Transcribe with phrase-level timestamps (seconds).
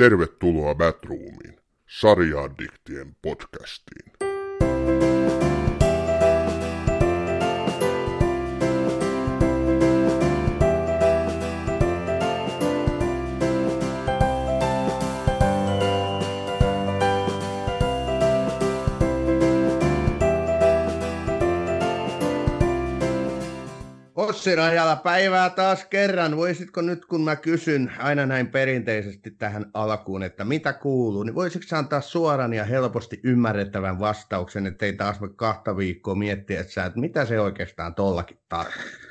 [0.00, 4.09] Tervetuloa Batroomiin, sarjaaddiktien podcastiin.
[24.40, 26.36] Ossi Rajala, päivää taas kerran.
[26.36, 31.76] Voisitko nyt, kun mä kysyn aina näin perinteisesti tähän alkuun, että mitä kuuluu, niin voisitko
[31.76, 37.00] antaa suoran ja helposti ymmärrettävän vastauksen, ettei taas voi kahta viikkoa miettiä, että, sä, että
[37.00, 39.09] mitä se oikeastaan tollakin tarkoittaa?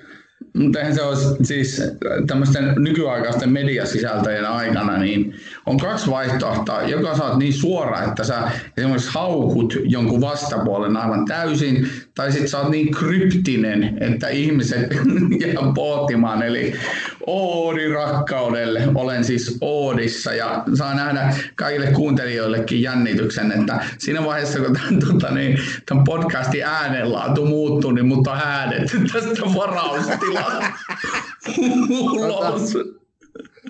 [0.57, 1.81] Mutta eihän se olisi siis
[2.27, 5.35] tämmöisten nykyaikaisten mediasisältöjen aikana, niin
[5.65, 6.81] on kaksi vaihtoehtoa.
[6.81, 12.59] Joka saat niin suora, että sä esimerkiksi haukut jonkun vastapuolen aivan täysin, tai sitten sä
[12.59, 14.95] oot niin kryptinen, että ihmiset
[15.41, 16.43] jää pohtimaan.
[16.43, 16.73] Eli
[17.27, 24.73] Oodi rakkaudelle, olen siis Oodissa ja saa nähdä kaikille kuuntelijoillekin jännityksen, että siinä vaiheessa kun
[24.73, 29.35] tämän, tota, niin, tämän podcastin äänenlaatu muuttuu, niin mutta äänet tästä
[32.11, 32.73] ulos.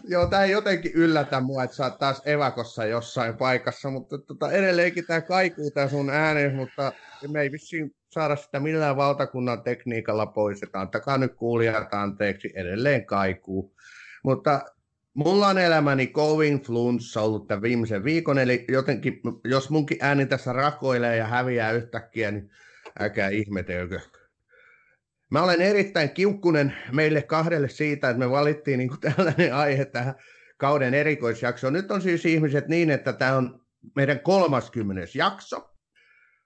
[0.04, 4.52] Joo, tämä ei jotenkin yllätä mua, että sä oot taas evakossa jossain paikassa, mutta tota,
[4.52, 6.92] edelleenkin tämä kaikuu tämä sun ääni, mutta
[7.28, 13.06] me ei vissiin saada sitä millään valtakunnan tekniikalla pois, että antakaa nyt kuulijat anteeksi, edelleen
[13.06, 13.76] kaikuu.
[14.24, 14.62] Mutta
[15.14, 20.54] mulla on elämäni kovin flunssa ollut tämän viimeisen viikon, eli jotenkin, jos munkin ääni tässä
[20.54, 22.52] rakoilee ja häviää yhtäkkiä, niin
[23.00, 24.00] älkää ihmetelkö.
[25.30, 30.16] Mä olen erittäin kiukkunen meille kahdelle siitä, että me valittiin niin kuin tällainen aihe tähän
[30.58, 31.74] kauden erikoisjaksoon.
[31.74, 33.62] Nyt on siis ihmiset niin, että tämä on
[33.96, 35.08] meidän 30.
[35.16, 35.70] jakso.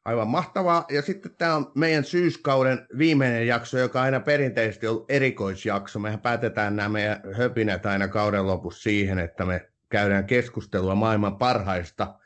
[0.06, 0.86] Aivan mahtavaa.
[0.92, 6.00] Ja sitten tämä on meidän syyskauden viimeinen jakso, joka aina perinteisesti on erikoisjakso.
[6.00, 12.20] Mehän päätetään nämä meidän höpinät aina kauden lopussa siihen, että me käydään keskustelua maailman parhaista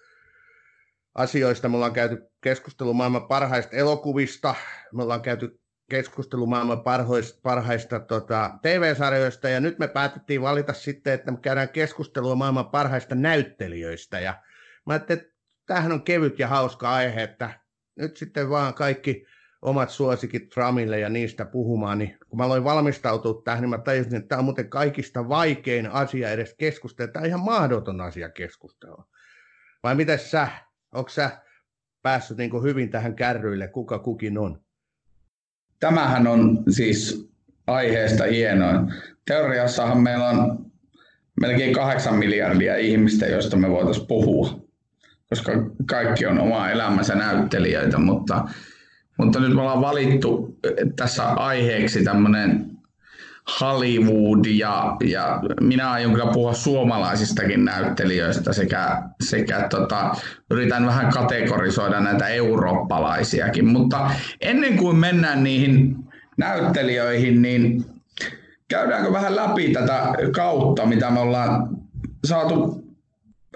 [1.16, 1.70] asioista.
[1.70, 4.56] Me ollaan käyty keskustelua maailman parhaista elokuvista.
[4.94, 11.14] Me ollaan käyty keskustelu maailman parhaista, parhaista tota, TV-sarjoista, ja nyt me päätettiin valita sitten,
[11.14, 14.42] että me käydään keskustelua maailman parhaista näyttelijöistä, ja
[14.86, 15.34] mä ajattelin, että
[15.66, 17.50] tämähän on kevyt ja hauska aihe, että
[17.95, 19.26] nyt sitten vaan kaikki
[19.61, 24.16] omat suosikit Tramille ja niistä puhumaan, niin kun mä aloin valmistautua tähän, niin mä tajusin,
[24.16, 27.11] että tämä on muuten kaikista vaikein asia edes keskustella.
[27.11, 29.08] Tämä on ihan mahdoton asia keskustella.
[29.84, 30.48] Vai miten sä,
[30.94, 31.32] onko sä
[32.02, 34.67] päässyt niin hyvin tähän kärryille, kuka kukin on?
[35.80, 37.30] Tämähän on siis
[37.67, 38.93] aiheesta hienoin.
[39.27, 40.65] Teoriassahan meillä on
[41.42, 44.60] melkein kahdeksan miljardia ihmistä, joista me voitaisiin puhua,
[45.30, 45.52] koska
[45.89, 48.48] kaikki on oma elämänsä näyttelijöitä, mutta,
[49.17, 50.58] mutta nyt me ollaan valittu
[50.95, 52.77] tässä aiheeksi tämmöinen
[53.62, 60.16] Hollywood ja, ja minä aion kyllä puhua suomalaisistakin näyttelijöistä sekä, sekä tota,
[60.52, 63.66] yritän vähän kategorisoida näitä eurooppalaisiakin.
[63.66, 65.96] Mutta ennen kuin mennään niihin
[66.38, 67.86] näyttelijöihin, niin
[68.68, 71.70] käydäänkö vähän läpi tätä kautta, mitä me ollaan
[72.26, 72.84] saatu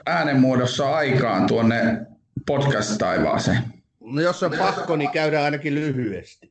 [0.05, 1.97] äänenmuodossa aikaan tuonne
[2.45, 3.59] podcast-taivaaseen?
[3.99, 6.50] No jos on pakko, niin käydään ainakin lyhyesti.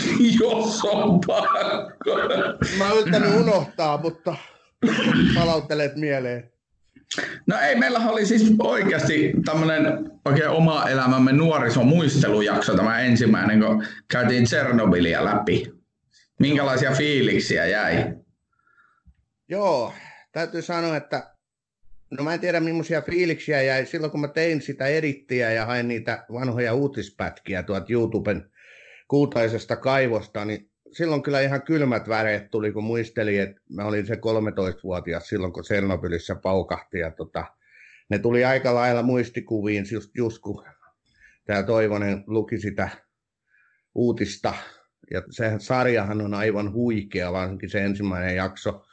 [0.40, 2.16] Jos on pakko.
[2.78, 4.36] Mä oon yrittänyt unohtaa, mutta
[5.34, 6.52] palauttelet mieleen.
[7.46, 13.86] No ei, meillä oli siis oikeasti tämmöinen oikein oma elämämme nuorison muistelujakso tämä ensimmäinen, kun
[14.12, 15.72] käytiin Tsernobylia läpi.
[16.40, 18.14] Minkälaisia fiiliksiä jäi?
[19.48, 19.94] Joo,
[20.32, 21.34] täytyy sanoa, että
[22.10, 25.88] no mä en tiedä millaisia fiiliksiä jäi silloin, kun mä tein sitä edittiä ja hain
[25.88, 28.51] niitä vanhoja uutispätkiä tuolta YouTuben
[29.12, 34.14] kultaisesta kaivosta, niin silloin kyllä ihan kylmät väreet tuli, kun muistelin, että mä olin se
[34.14, 36.98] 13-vuotias silloin, kun Selnobylissä paukahti.
[36.98, 37.44] Ja tota,
[38.08, 40.64] ne tuli aika lailla muistikuviin, just, just kun
[41.46, 42.88] tämä Toivonen luki sitä
[43.94, 44.54] uutista.
[45.10, 48.84] Ja se sarjahan on aivan huikea, varsinkin se ensimmäinen jakso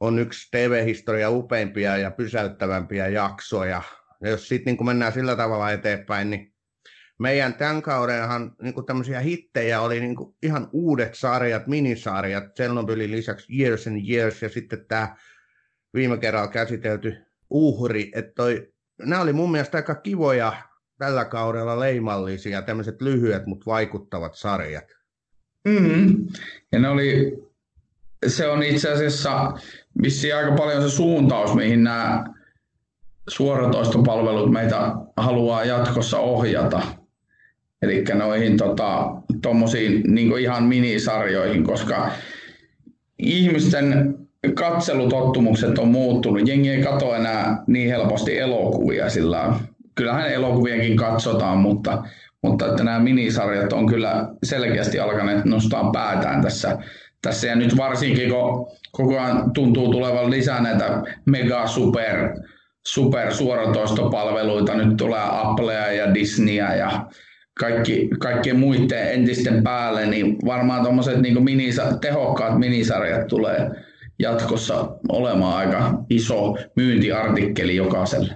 [0.00, 3.82] on yksi TV-historia upeimpia ja pysäyttävämpiä jaksoja.
[4.20, 6.54] Ja jos sitten niin mennään sillä tavalla eteenpäin, niin
[7.20, 13.86] meidän tämän kaudenhan niin tämmöisiä hittejä oli niin ihan uudet sarjat, minisarjat, Tsernobylin lisäksi Years
[13.86, 15.16] and Years ja sitten tämä
[15.94, 17.16] viime kerralla käsitelty
[17.50, 20.52] uhri, että toi, nämä oli mun mielestä aika kivoja
[20.98, 24.96] tällä kaudella leimallisia, tämmöiset lyhyet, mutta vaikuttavat sarjat.
[25.64, 26.26] Mm-hmm.
[26.72, 27.38] Ja ne oli,
[28.26, 29.52] se on itse asiassa
[30.02, 32.24] vissiin aika paljon se suuntaus, mihin nämä
[33.28, 36.99] suoratoistopalvelut meitä haluaa jatkossa ohjata.
[37.82, 39.10] Eli noihin tota,
[40.06, 42.10] niin ihan minisarjoihin, koska
[43.18, 44.14] ihmisten
[44.54, 46.48] katselutottumukset on muuttunut.
[46.48, 49.54] Jengi ei katso enää niin helposti elokuvia sillä
[49.94, 52.02] Kyllähän elokuvienkin katsotaan, mutta,
[52.42, 56.78] mutta että nämä minisarjat on kyllä selkeästi alkaneet nostaa päätään tässä,
[57.22, 57.46] tässä.
[57.46, 62.34] Ja nyt varsinkin, kun koko ajan tuntuu tulevan lisää näitä mega super,
[62.86, 67.06] super suoratoistopalveluita, nyt tulee Applea ja Disneyä ja
[67.58, 73.70] kaikki, kaikkien muiden entisten päälle, niin varmaan tuommoiset niin minisa, tehokkaat minisarjat tulee
[74.18, 78.34] jatkossa olemaan aika iso myyntiartikkeli jokaiselle.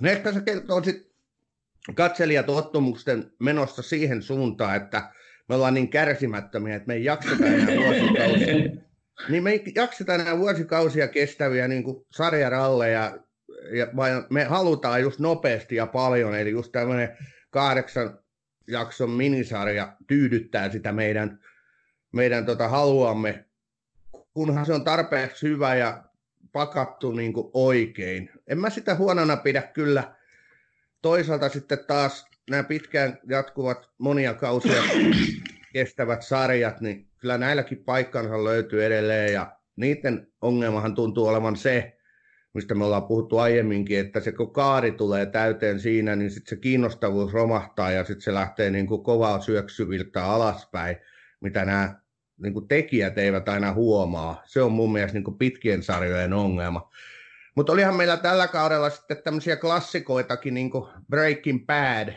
[0.00, 1.08] No ehkä se kertoo sitten
[1.94, 5.10] katselijatottumusten menossa siihen suuntaan, että
[5.48, 8.54] me ollaan niin kärsimättömiä, että me ei jakseta enää vuosikausia.
[9.28, 13.18] niin me ei jakseta enää vuosikausia kestäviä niin kuin sarjaralleja,
[13.72, 17.16] ja vaan me halutaan just nopeasti ja paljon, eli just tämmöinen
[17.50, 18.18] kahdeksan
[18.66, 21.40] jakson minisarja tyydyttää sitä meidän,
[22.12, 23.44] meidän tota haluamme,
[24.34, 26.04] kunhan se on tarpeeksi hyvä ja
[26.52, 28.30] pakattu niin kuin oikein.
[28.46, 30.14] En mä sitä huonona pidä kyllä.
[31.02, 34.82] Toisaalta sitten taas nämä pitkään jatkuvat monia kausia
[35.72, 41.97] kestävät sarjat, niin kyllä näilläkin paikkansa löytyy edelleen ja niiden ongelmahan tuntuu olevan se,
[42.58, 46.56] mistä me ollaan puhuttu aiemminkin, että se kun kaari tulee täyteen siinä, niin sitten se
[46.56, 50.96] kiinnostavuus romahtaa ja sitten se lähtee niin kuin kovaa syöksyviltä alaspäin,
[51.40, 51.94] mitä nämä
[52.42, 54.42] niin kuin tekijät eivät aina huomaa.
[54.46, 56.90] Se on mun mielestä niin kuin pitkien sarjojen ongelma.
[57.54, 62.14] Mutta olihan meillä tällä kaudella sitten tämmöisiä klassikoitakin, niin kuin Breaking Bad.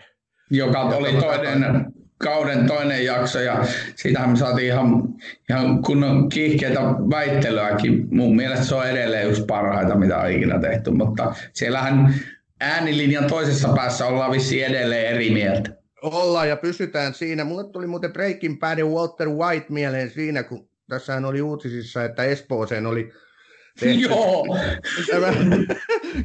[0.50, 1.86] Joka oli toinen,
[2.24, 3.66] kauden toinen jakso ja
[3.96, 5.04] siitähän me saatiin ihan,
[5.50, 6.80] ihan kunnon kiihkeitä
[7.10, 8.08] väittelyäkin.
[8.12, 12.16] Mun mielestä se on edelleen yksi parhaita, mitä on ikinä tehty, mutta siellähän
[12.62, 15.72] äänilinjan toisessa päässä ollaan vissi edelleen eri mieltä.
[16.02, 17.44] Ollaan ja pysytään siinä.
[17.44, 22.86] Mulle tuli muuten Breaking Badin Walter White mieleen siinä, kun tässähän oli uutisissa, että Espooseen
[22.86, 23.14] oli
[23.80, 24.58] tehty, Joo.
[25.12, 25.28] Tämä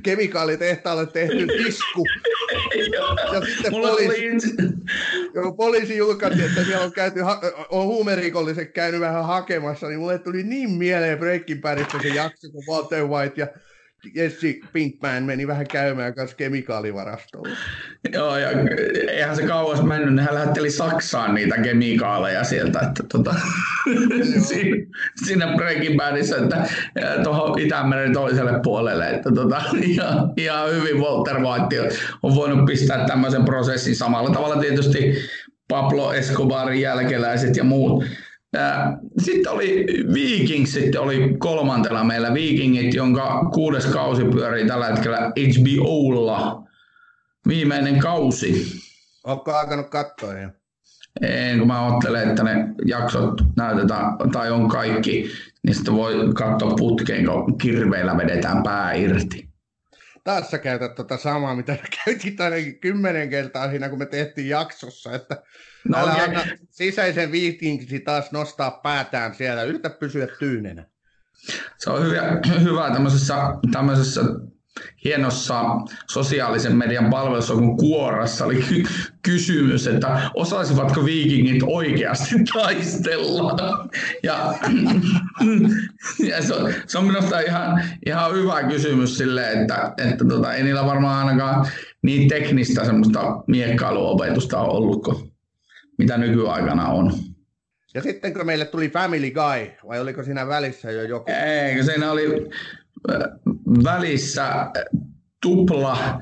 [0.02, 2.04] kemikaalitehtaalle tehty isku.
[3.32, 4.28] Ja sitten poliisi,
[5.36, 5.52] oli...
[5.56, 7.20] poliisi julkaisi, että siellä on, käyty,
[7.70, 12.64] on huumerikolliset käynyt vähän hakemassa, niin mulle tuli niin mieleen Breaking Badista se jakso, kun
[12.68, 13.46] Walter White ja
[14.14, 17.56] Jesse Pinkman meni vähän käymään kanssa kemikaalivarastolla.
[18.12, 18.48] Joo, ja
[19.08, 23.34] eihän se kauas mennyt, niin hän lähetteli Saksaan niitä kemikaaleja sieltä, että tota,
[24.48, 24.76] siinä,
[25.24, 26.68] siinä Breaking Badissa, että
[27.22, 31.88] tuohon Itämeren toiselle puolelle, että tota, ihan, ihan hyvin Walter White
[32.22, 35.14] on voinut pistää tämmöisen prosessin samalla tavalla tietysti
[35.68, 38.04] Pablo Escobarin jälkeläiset ja muut
[39.18, 46.62] sitten oli Vikings, sitten oli kolmantena meillä Vikingit, jonka kuudes kausi pyörii tällä hetkellä HBOlla.
[47.48, 48.66] Viimeinen kausi.
[49.24, 50.48] Onko alkanut katsoa jo?
[51.20, 55.30] En, kun mä ajattelen, että ne jaksot näytetään, tai on kaikki,
[55.62, 59.48] niin sitten voi katsoa putkeen, kun kirveillä vedetään pää irti.
[60.26, 65.12] Taas sä käytät tota samaa, mitä käytit ainakin kymmenen kertaa siinä, kun me tehtiin jaksossa,
[65.12, 65.42] että
[65.88, 66.40] No Älä anna
[66.70, 69.62] sisäisen viikinkisi taas nostaa päätään siellä.
[69.62, 70.86] Yritä pysyä tyynenä.
[71.78, 72.22] Se on hyvä,
[72.60, 73.34] hyvä tämmöisessä,
[73.72, 74.20] tämmöisessä
[75.04, 75.64] hienossa
[76.10, 78.84] sosiaalisen median palvelussa kun Kuorassa oli ky-
[79.22, 83.88] kysymys, että osaisivatko viikingit oikeasti taistella.
[84.22, 84.54] Ja,
[86.28, 90.62] ja se, on, se on minusta ihan, ihan hyvä kysymys sille, että, että tota, ei
[90.62, 91.66] niillä varmaan ainakaan
[92.02, 95.32] niin teknistä semmoista miekkailuopetusta ole ollut, kun
[95.98, 97.12] mitä nykyaikana on.
[97.94, 101.30] Ja sitten kun meille tuli Family Guy, vai oliko siinä välissä jo joku?
[101.30, 102.48] Eikö siinä oli
[103.84, 104.70] välissä äh,
[105.42, 106.20] tupla,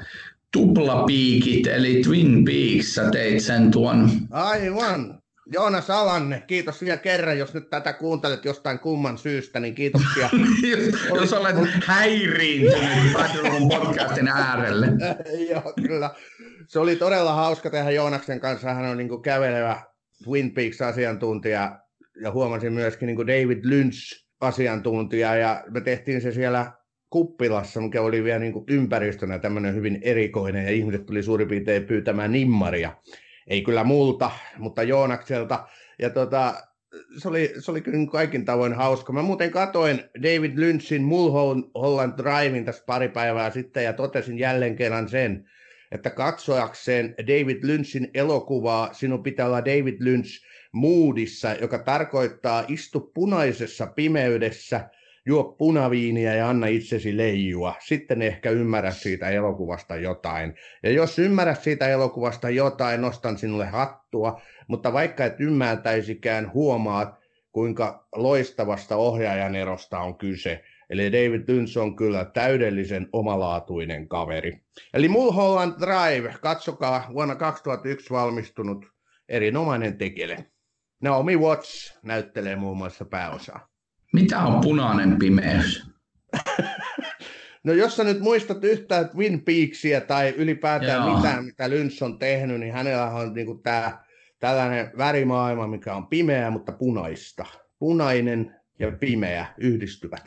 [0.53, 4.11] tuplapiikit, eli Twin Peaks, sä teit sen tuon.
[4.31, 5.19] Aivan.
[5.53, 10.31] Joonas Alanne, kiitos vielä kerran, jos nyt tätä kuuntelet jostain kumman syystä, niin kiitoksia.
[10.71, 13.13] jos, jos olet häiriintynyt
[13.69, 14.87] podcastin äärelle.
[15.51, 16.11] Joo, kyllä
[16.67, 18.75] se oli todella hauska tehdä Joonaksen kanssa.
[18.75, 19.83] Hän on niin kuin kävelevä
[20.25, 21.81] Twin Peaks-asiantuntija
[22.23, 23.65] ja huomasin myöskin niin kuin David
[24.45, 26.73] Lynch-asiantuntija ja me tehtiin se siellä
[27.11, 31.85] kuppilassa, mikä oli vielä niin kuin ympäristönä tämmöinen hyvin erikoinen ja ihmiset tuli suurin piirtein
[31.85, 32.93] pyytämään nimmaria.
[33.47, 35.67] Ei kyllä multa, mutta Joonakselta.
[35.99, 36.55] Ja tota,
[37.19, 39.13] se oli, se oli kyllä kaikin tavoin hauska.
[39.13, 45.09] Mä muuten katoin David Lynchin Mulholland Drivein tässä pari päivää sitten ja totesin jälleen kerran
[45.09, 45.49] sen,
[45.95, 53.87] että katsoakseen David Lynchin elokuvaa sinun pitää olla David Lynch moodissa, joka tarkoittaa istu punaisessa
[53.87, 54.91] pimeydessä,
[55.27, 57.75] juo punaviiniä ja anna itsesi leijua.
[57.79, 60.55] Sitten ehkä ymmärrät siitä elokuvasta jotain.
[60.83, 64.41] Ja jos ymmärrät siitä elokuvasta jotain, nostan sinulle hattua.
[64.69, 67.15] Mutta vaikka et ymmärtäisikään, huomaat,
[67.53, 70.65] kuinka loistavasta ohjaajan erosta on kyse.
[70.95, 74.61] Eli David Lynch on kyllä täydellisen omalaatuinen kaveri.
[74.95, 78.87] Eli Mulholland Drive, katsokaa, vuonna 2001 valmistunut
[79.29, 80.47] erinomainen tekele.
[81.03, 83.69] Naomi Watts näyttelee muun muassa pääosaa.
[84.13, 85.87] Mitä on punainen pimeys?
[87.65, 91.17] no jos sä nyt muistat yhtään Twin Peaksia tai ylipäätään Joo.
[91.17, 94.05] mitään, mitä Lynch on tehnyt, niin hänellä on niinku tää,
[94.39, 97.47] tällainen värimaailma, mikä on pimeä, mutta punaista.
[97.79, 100.25] Punainen ja pimeä yhdistyvät.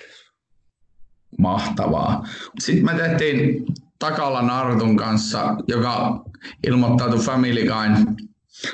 [1.38, 2.28] Mahtavaa.
[2.60, 3.66] Sitten me tehtiin
[4.00, 6.24] Takala Nartun kanssa, joka
[6.68, 8.16] ilmoittautui Family Guyn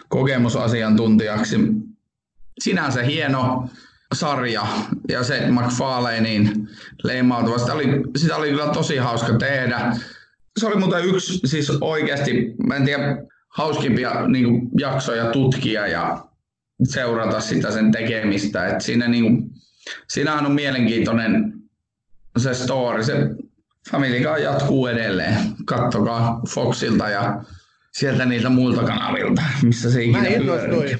[0.09, 1.59] kokemusasiantuntijaksi.
[2.59, 3.69] Sinänsä hieno
[4.13, 4.67] sarja
[5.09, 6.69] ja se McFarlanein
[7.03, 7.57] leimautuva.
[7.57, 7.85] Sitä oli,
[8.17, 9.95] sitä oli kyllä tosi hauska tehdä.
[10.59, 13.17] Se oli muuten yksi siis oikeasti, mä en tiedä,
[13.49, 16.25] hauskimpia niin kuin, jaksoja tutkia ja
[16.83, 18.67] seurata sitä sen tekemistä.
[18.67, 19.49] Et siinä, niin kuin,
[20.09, 21.52] siinähän on mielenkiintoinen
[22.37, 23.03] se story.
[23.03, 23.13] Se
[23.91, 25.35] Family Guy jatkuu edelleen.
[25.65, 27.43] Kattokaa Foxilta ja
[27.91, 30.99] sieltä niiltä muilta kanavilta, missä se ikinä mä innostuin,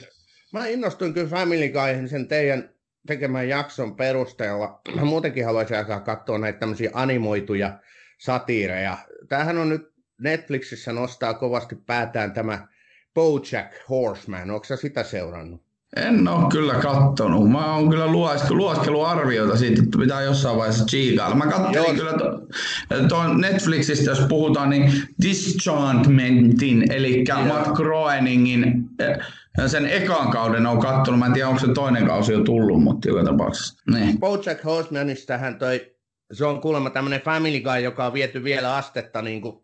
[0.53, 2.69] mä innostuin kyllä Family Guy sen teidän
[3.07, 4.81] tekemään jakson perusteella.
[4.95, 7.79] Mä muutenkin haluaisin alkaa katsoa näitä tämmöisiä animoituja
[8.17, 8.97] satiireja.
[9.29, 12.67] Tämähän on nyt Netflixissä nostaa kovasti päätään tämä
[13.13, 14.51] Bojack Horseman.
[14.51, 15.72] Onko sä sitä seurannut?
[15.95, 17.51] En ole kyllä kattonut.
[17.51, 18.07] Mä oon kyllä
[18.49, 21.35] luoskellut arvioita siitä, että pitää jossain vaiheessa chiikailla.
[21.35, 22.47] Mä katsoin kyllä tuon
[23.09, 27.47] to, Netflixistä, jos puhutaan, niin Dischantmentin, eli yeah.
[27.47, 29.17] Matt Groeningin eh,
[29.67, 31.19] sen ekan kauden on kattonut.
[31.19, 33.83] Mä en tiedä, onko se toinen kausi jo tullut, mutta joka tapauksessa.
[33.91, 34.19] Niin.
[34.19, 35.95] Bojack Horsemanistahan toi,
[36.31, 39.63] se on kuulemma tämmöinen Family Guy, joka on viety vielä astetta niin kuin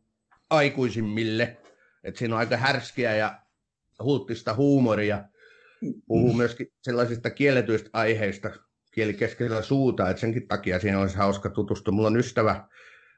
[0.49, 1.57] aikuisimmille.
[2.03, 3.39] että siinä on aika härskiä ja
[4.03, 5.23] hulttista huumoria
[6.07, 8.49] puhuu myöskin sellaisista kielletyistä aiheista
[8.91, 11.93] kieli keskellä suuta, että senkin takia siinä olisi hauska tutustua.
[11.93, 12.63] Mulla on ystävä,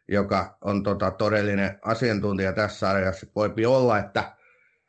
[0.07, 3.27] joka on tota, todellinen asiantuntija tässä sarjassa.
[3.35, 4.35] Voipi olla, että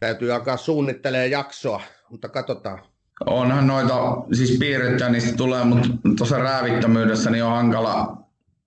[0.00, 2.78] täytyy alkaa suunnittelemaan jaksoa, mutta katsotaan.
[3.26, 3.94] Onhan noita,
[4.32, 8.22] siis piirrettyä niistä tulee, mutta tuossa räävittömyydessä niin on hankala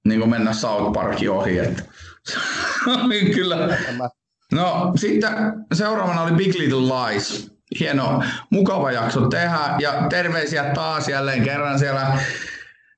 [0.06, 1.60] niin mennä South Parkin ohi.
[1.60, 1.84] Että.
[3.36, 3.78] Kyllä.
[4.52, 5.32] No sitten
[5.74, 9.76] seuraavana oli Big Little Lies hieno, mukava jakso tehdä.
[9.80, 12.20] Ja terveisiä taas jälleen kerran siellä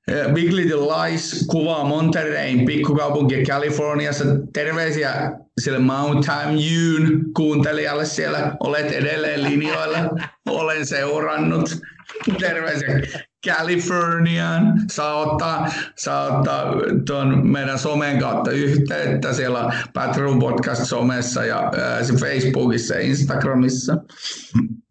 [0.08, 4.24] eh, Big Little Lies kuvaa Monterreyn pikkukaupunki Californiassa.
[4.52, 8.56] Terveisiä sille Mountain Viewn kuuntelijalle siellä.
[8.60, 9.98] Olet edelleen linjoilla.
[10.46, 11.78] Olen seurannut.
[12.40, 12.88] Terveisiä
[13.46, 14.80] Californiaan.
[14.90, 16.74] Saa ottaa, saa ottaa
[17.06, 23.96] tuon meidän somen kautta yhteyttä siellä Patreon Podcast somessa ja ää, Facebookissa ja Instagramissa.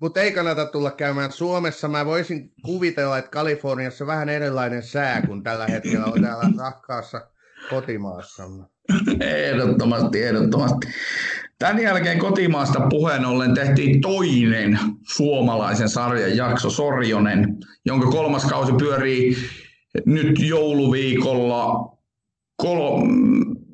[0.01, 1.87] Mutta ei kannata tulla käymään Suomessa.
[1.87, 7.27] Mä voisin kuvitella, että Kaliforniassa vähän erilainen sää kuin tällä hetkellä on täällä rakkaassa
[7.69, 8.76] kotimaassamme.
[9.19, 10.87] Ehdottomasti, ehdottomasti.
[11.59, 14.79] Tämän jälkeen kotimaasta puheen ollen tehtiin toinen
[15.13, 19.35] suomalaisen sarjan jakso, Sorjonen, jonka kolmas kausi pyörii
[20.05, 21.97] nyt jouluviikolla
[22.55, 23.07] kol-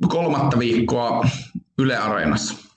[0.08, 1.26] kolmatta viikkoa
[1.80, 2.74] Yle Areenassa.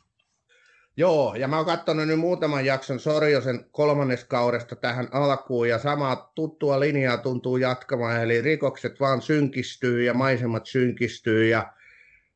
[0.97, 6.33] Joo, ja mä oon katsonut nyt muutaman jakson Sorjosen kolmannes kaudesta tähän alkuun, ja samaa
[6.35, 11.73] tuttua linjaa tuntuu jatkamaan, eli rikokset vaan synkistyy ja maisemat synkistyy, ja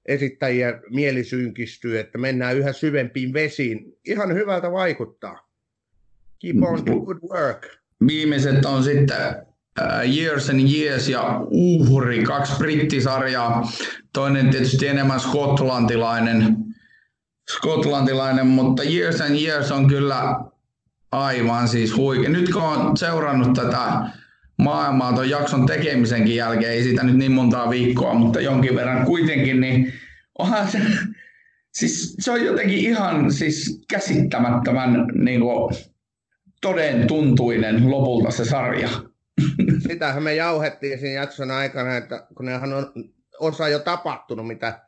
[0.07, 3.99] esittäjien mieli synkistyy, että mennään yhä syvempiin vesiin.
[4.07, 5.49] Ihan hyvältä vaikuttaa.
[6.39, 7.67] Keep on good work.
[8.07, 9.17] Viimeiset on sitten
[9.81, 13.69] uh, Years and Years ja Uhri, kaksi brittisarjaa.
[14.13, 16.57] Toinen tietysti enemmän skotlantilainen,
[17.51, 20.41] skotlantilainen, mutta Years and Years on kyllä
[21.13, 22.31] aivan siis huikea.
[22.31, 24.11] Nyt kun on seurannut tätä
[24.61, 29.61] maailmaa tuon jakson tekemisenkin jälkeen, ei siitä nyt niin montaa viikkoa, mutta jonkin verran kuitenkin,
[29.61, 29.93] niin
[30.39, 30.79] onhan se,
[31.73, 35.75] siis se on jotenkin ihan siis käsittämättömän niin kuin,
[36.61, 38.89] toden tuntuinen lopulta se sarja.
[39.89, 42.93] Sitähän me jauhettiin siinä jakson aikana, että kun nehän on
[43.41, 44.81] osa jo tapahtunut, mitä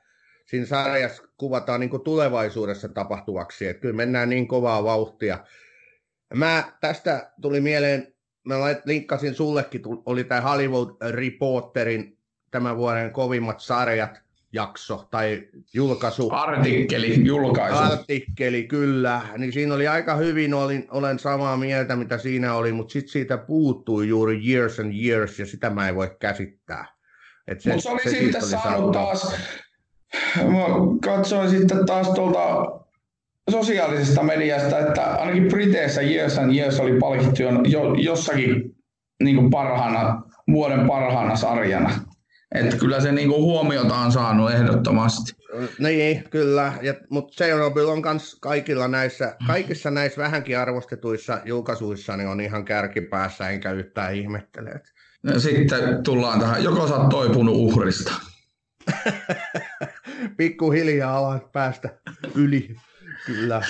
[0.47, 3.67] siinä sarjassa kuvataan niin kuin tulevaisuudessa tapahtuvaksi.
[3.67, 5.38] Että kyllä mennään niin kovaa vauhtia.
[6.35, 8.12] Mä tästä tuli mieleen
[8.45, 12.19] mä linkkasin sullekin, oli tämä Hollywood Reporterin
[12.51, 14.23] tämän vuoden kovimmat sarjat
[14.53, 16.31] jakso tai julkaisu.
[16.33, 17.79] Artikkeli, julkaisu.
[17.79, 19.21] Artikkeli, kyllä.
[19.39, 23.39] Niin siinä oli aika hyvin, olin, olen samaa mieltä mitä siinä oli, mutta sitten siitä
[23.39, 26.87] puuttui juuri years and years ja sitä mä en voi käsittää.
[27.49, 29.35] Mutta se, se oli se sitten saanut taas,
[30.37, 30.65] mä
[31.05, 32.82] katsoin sitten taas tuolta
[33.51, 38.77] sosiaalisesta mediasta, että ainakin Briteissä Years and Years oli palkittu jo, jossakin
[39.23, 40.23] niin kuin parhaana,
[40.53, 41.91] vuoden parhaana sarjana.
[42.55, 45.33] Että kyllä se niin kuin huomiota on saanut ehdottomasti.
[45.79, 46.73] Niin, kyllä.
[46.83, 52.65] Ja, mutta Chernobyl on myös kaikilla näissä, kaikissa näissä vähänkin arvostetuissa julkaisuissa niin on ihan
[52.65, 54.81] kärkipäässä, enkä yhtään ihmettele.
[55.25, 58.13] Ja sitten tullaan tähän, joko sä oot toipunut uhrista.
[60.37, 61.89] Pikkuhiljaa alan päästä
[62.35, 62.77] yli,
[63.26, 63.62] kyllä.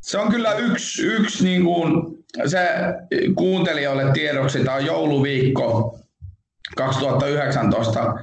[0.00, 2.68] Se on kyllä yksi, yksi niin kuin, se
[3.34, 5.98] kuuntelijoille tiedoksi, tämä on jouluviikko
[6.76, 8.14] 2019,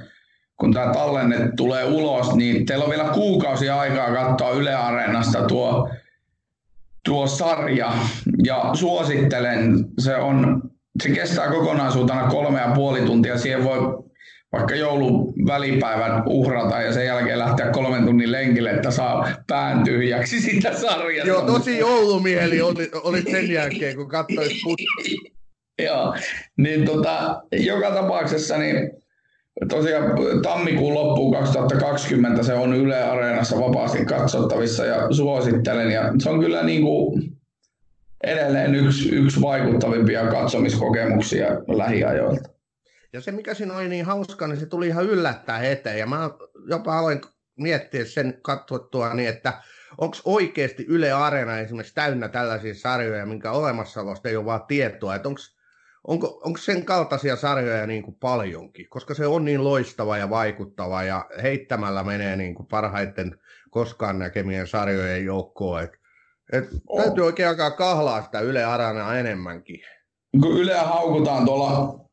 [0.56, 5.90] kun tämä tallenne tulee ulos, niin teillä on vielä kuukausi aikaa katsoa Yle Areenasta tuo,
[7.04, 7.92] tuo sarja.
[8.44, 10.62] Ja suosittelen, se, on,
[11.02, 13.38] se kestää kokonaisuutena kolme ja puoli tuntia.
[13.38, 14.03] Siihen voi
[14.54, 20.40] vaikka joulun välipäivän uhrata ja sen jälkeen lähteä kolmen tunnin lenkille, että saa pään tyhjäksi
[20.50, 21.28] sitä sarjasta.
[21.28, 24.52] Joo, tosi joulumieli oli, oli sen jälkeen, kun katsoit
[25.84, 26.14] Joo,
[26.56, 28.90] niin tota, joka tapauksessa niin
[29.68, 30.10] tosiaan
[30.42, 35.90] tammikuun loppuun 2020 se on Yle Areenassa vapaasti katsottavissa ja suosittelen.
[35.90, 37.22] Ja se on kyllä niin kuin
[38.24, 42.53] edelleen yksi, yksi vaikuttavimpia katsomiskokemuksia lähiajoilta.
[43.14, 45.98] Ja se, mikä siinä oli niin hauska, niin se tuli ihan yllättää eteen.
[45.98, 46.30] Ja mä
[46.68, 47.20] jopa aloin
[47.56, 49.52] miettiä sen katsottua niin, että
[49.98, 55.28] onko oikeasti Yle Areena esimerkiksi täynnä tällaisia sarjoja, minkä olemassaolosta ei ole vaan tietoa, että
[55.28, 55.40] onko
[56.08, 61.02] onko, onko sen kaltaisia sarjoja niin kuin paljonkin, koska se on niin loistava ja vaikuttava
[61.02, 63.38] ja heittämällä menee niin kuin parhaiten
[63.70, 65.82] koskaan näkemien sarjojen joukkoon.
[65.82, 65.90] Et,
[66.52, 66.64] et
[66.96, 69.80] täytyy oikein alkaa kahlaa sitä Yle Aranaa enemmänkin.
[70.40, 72.04] Kun Yle haukutaan tuolla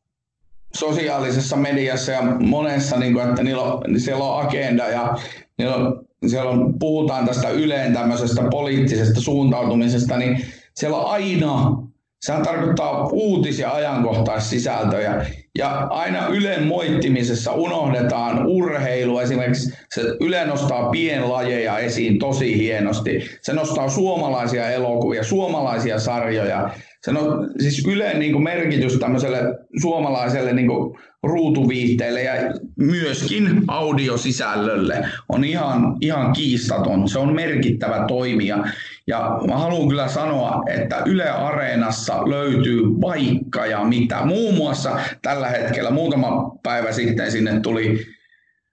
[0.76, 5.18] sosiaalisessa mediassa ja monessa, niin kuin, että niillä on, siellä on agenda ja
[5.58, 11.82] niillä on, siellä on, puhutaan tästä Yleen tämmöisestä poliittisesta suuntautumisesta, niin siellä on aina
[12.22, 15.26] Sehän tarkoittaa uutis- ja ajankohtaissisältöjä.
[15.58, 19.18] Ja aina Ylen moittimisessa unohdetaan urheilu.
[19.18, 23.30] Esimerkiksi se Yle nostaa pienlajeja esiin tosi hienosti.
[23.40, 26.70] Se nostaa suomalaisia elokuvia, suomalaisia sarjoja.
[27.08, 29.38] On siis Ylen niin kuin merkitys tämmöiselle
[29.80, 32.32] suomalaiselle niin kuin ruutuviihteelle ja
[32.76, 37.08] myöskin audiosisällölle on ihan, ihan kiistaton.
[37.08, 38.64] Se on merkittävä toimija.
[39.06, 44.24] Ja mä haluan kyllä sanoa, että Yle Areenassa löytyy vaikka ja mitä.
[44.24, 48.06] Muun muassa tällä hetkellä muutama päivä sitten sinne tuli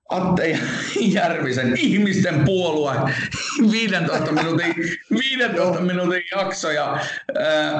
[0.09, 0.59] Atte
[0.99, 2.95] Järvisen ihmisten puolue
[3.71, 4.73] 15 minuutin,
[5.11, 6.97] 15 minuutin jakso ja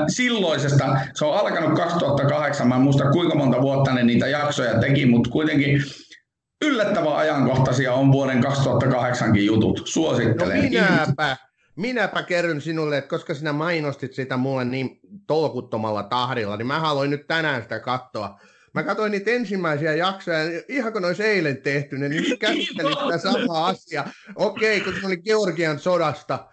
[0.08, 5.06] silloisesta, se on alkanut 2008, mä en muista kuinka monta vuotta ne niitä jaksoja teki,
[5.06, 5.84] mutta kuitenkin
[6.66, 9.82] yllättävän ajankohtaisia on vuoden 2008 jutut.
[9.86, 10.58] Suosittelen.
[10.58, 11.38] No minäpä,
[11.76, 17.10] minäpä kerron sinulle, että koska sinä mainostit sitä mulle niin tolkuttomalla tahdilla, niin mä haluan
[17.10, 18.40] nyt tänään sitä katsoa.
[18.80, 24.12] Mä katsoin niitä ensimmäisiä jaksoja, ihan kun olisi eilen tehty, niin käsittelin sitä samaa asiaa.
[24.36, 26.48] Okei, kun se oli Georgian sodasta,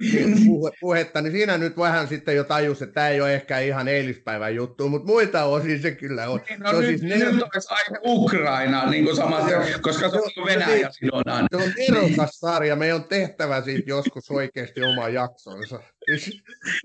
[0.00, 0.36] niin
[0.80, 4.54] puhetta, niin siinä nyt vähän sitten jo tajus, että tämä ei ole ehkä ihan eilispäivän
[4.54, 6.40] juttu, mutta muita osin se kyllä on.
[6.48, 10.10] Niin, no se on nyt, siis nyt olisi aihe Ukraina, niin kuin sama, se, koska
[10.10, 11.48] se on Venäjä sidonnainen.
[11.50, 15.80] Se on erokas sarja, meidän on tehtävä siitä joskus oikeasti oma jaksonsa.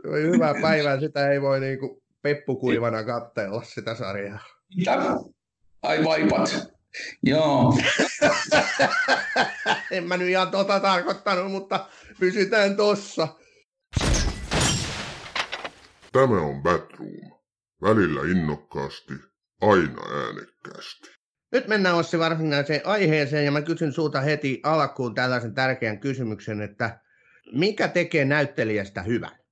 [0.02, 4.57] Se on hyvä päivä, sitä ei voi niin kuin peppukuivana katsella sitä sarjaa.
[4.76, 4.98] Mitä?
[5.82, 6.68] Ai vaipat.
[7.24, 7.78] Joo.
[9.92, 11.88] en mä nyt ihan tota tarkoittanut, mutta
[12.20, 13.28] pysytään tossa.
[16.12, 17.38] Tämä on Batroom.
[17.82, 19.14] Välillä innokkaasti,
[19.62, 21.18] aina äänekkäästi.
[21.52, 27.00] Nyt mennään Ossi varsinaiseen aiheeseen ja mä kysyn sulta heti alkuun tällaisen tärkeän kysymyksen, että
[27.54, 29.47] mikä tekee näyttelijästä hyvän?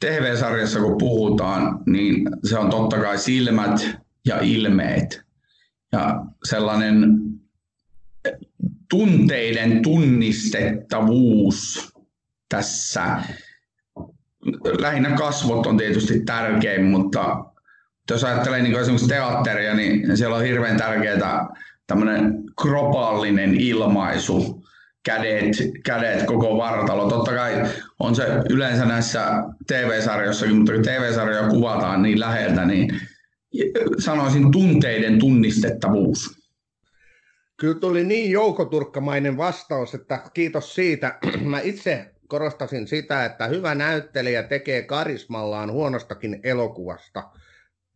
[0.00, 5.22] TV-sarjassa kun puhutaan, niin se on totta kai silmät ja ilmeet.
[5.92, 7.18] Ja sellainen
[8.90, 11.92] tunteiden tunnistettavuus
[12.48, 13.22] tässä.
[14.78, 17.44] Lähinnä kasvot on tietysti tärkein, mutta
[18.10, 21.46] jos ajattelee niin esimerkiksi teatteria, niin siellä on hirveän tärkeää
[21.86, 24.57] tämmöinen kropallinen ilmaisu,
[25.04, 27.08] kädet, kädet, koko vartalo.
[27.08, 27.54] Totta kai
[27.98, 33.00] on se yleensä näissä TV-sarjoissakin, mutta kun TV-sarjoja kuvataan niin läheltä, niin
[33.98, 36.38] sanoisin tunteiden tunnistettavuus.
[37.56, 41.18] Kyllä tuli niin joukoturkkamainen vastaus, että kiitos siitä.
[41.50, 47.22] Mä itse korostasin sitä, että hyvä näyttelijä tekee karismallaan huonostakin elokuvasta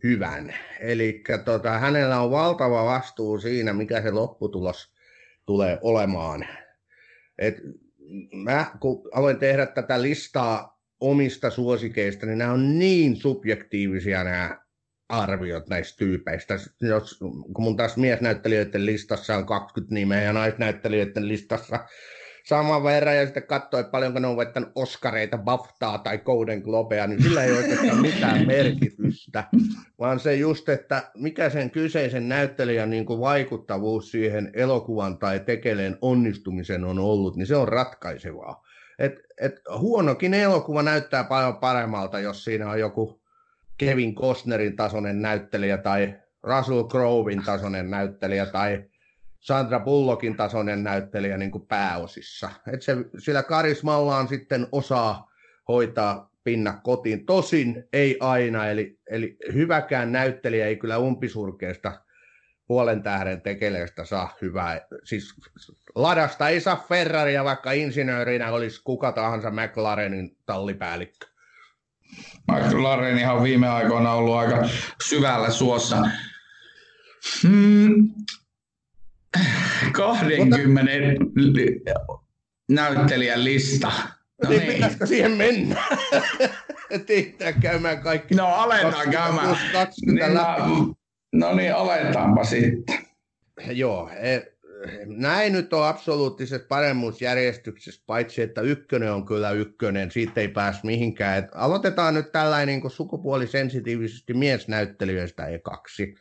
[0.02, 0.54] hyvän.
[0.80, 4.92] Eli tota, hänellä on valtava vastuu siinä, mikä se lopputulos
[5.46, 6.46] tulee olemaan.
[7.42, 7.60] Et
[8.32, 14.62] mä kun aloin tehdä tätä listaa omista suosikeista, niin nämä on niin subjektiivisia nämä
[15.08, 16.54] arviot näistä tyypeistä.
[16.80, 17.18] Jos,
[17.54, 21.78] kun mun taas miesnäyttelijöiden listassa on 20 nimeä ja naisnäyttelijöiden listassa
[22.44, 27.22] saman verran ja sitten katsoi, paljonko ne on voittanut Oscareita, Baftaa tai Golden Globea, niin
[27.22, 29.44] sillä ei oikeastaan mitään merkitystä,
[29.98, 35.98] vaan se just, että mikä sen kyseisen näyttelijän niin kuin vaikuttavuus siihen elokuvan tai tekeleen
[36.00, 38.62] onnistumisen on ollut, niin se on ratkaisevaa.
[38.98, 43.22] Et, et huonokin elokuva näyttää paljon paremmalta, jos siinä on joku
[43.78, 48.84] Kevin Costnerin tasoinen näyttelijä tai Russell Crowein tasoinen näyttelijä tai
[49.42, 52.50] Sandra Bullockin tasoinen näyttelijä niin kuin pääosissa.
[52.72, 55.30] Et se, sillä karismallaan sitten osaa
[55.68, 57.26] hoitaa pinna kotiin.
[57.26, 62.00] Tosin ei aina, eli, eli hyväkään näyttelijä ei kyllä umpisurkeesta
[62.66, 64.80] puolen tähden tekeleestä saa hyvää.
[65.04, 65.34] Siis
[65.94, 71.26] ladasta ei saa Ferraria, vaikka insinöörinä olisi kuka tahansa McLarenin tallipäällikkö.
[72.52, 74.68] McLaren ihan viime aikoina ollut aika
[75.08, 75.96] syvällä suossa.
[77.42, 78.10] Hmm,
[79.92, 80.92] 20
[82.68, 83.92] näyttelijän lista.
[84.42, 84.72] No niin, niin.
[84.72, 85.82] pitäisikö siihen mennä?
[87.06, 88.34] Tehtää käymään kaikki.
[88.34, 89.56] No aletaan käymään.
[89.72, 90.94] 20 niin, no,
[91.32, 92.98] no niin, aletaanpa sitten.
[93.70, 94.10] Joo,
[95.06, 101.38] näin nyt on absoluuttisessa paremmuusjärjestyksessä, paitsi että ykkönen on kyllä ykkönen, siitä ei pääs mihinkään.
[101.38, 106.14] Et aloitetaan nyt tällainen niin sukupuolisensitiivisesti miesnäyttelijöistä ekaksi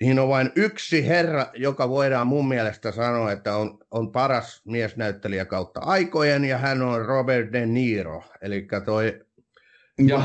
[0.00, 5.44] niin on vain yksi herra, joka voidaan mun mielestä sanoa, että on, on paras miesnäyttelijä
[5.44, 8.22] kautta aikojen, ja hän on Robert De Niro.
[8.42, 9.20] Eli toi,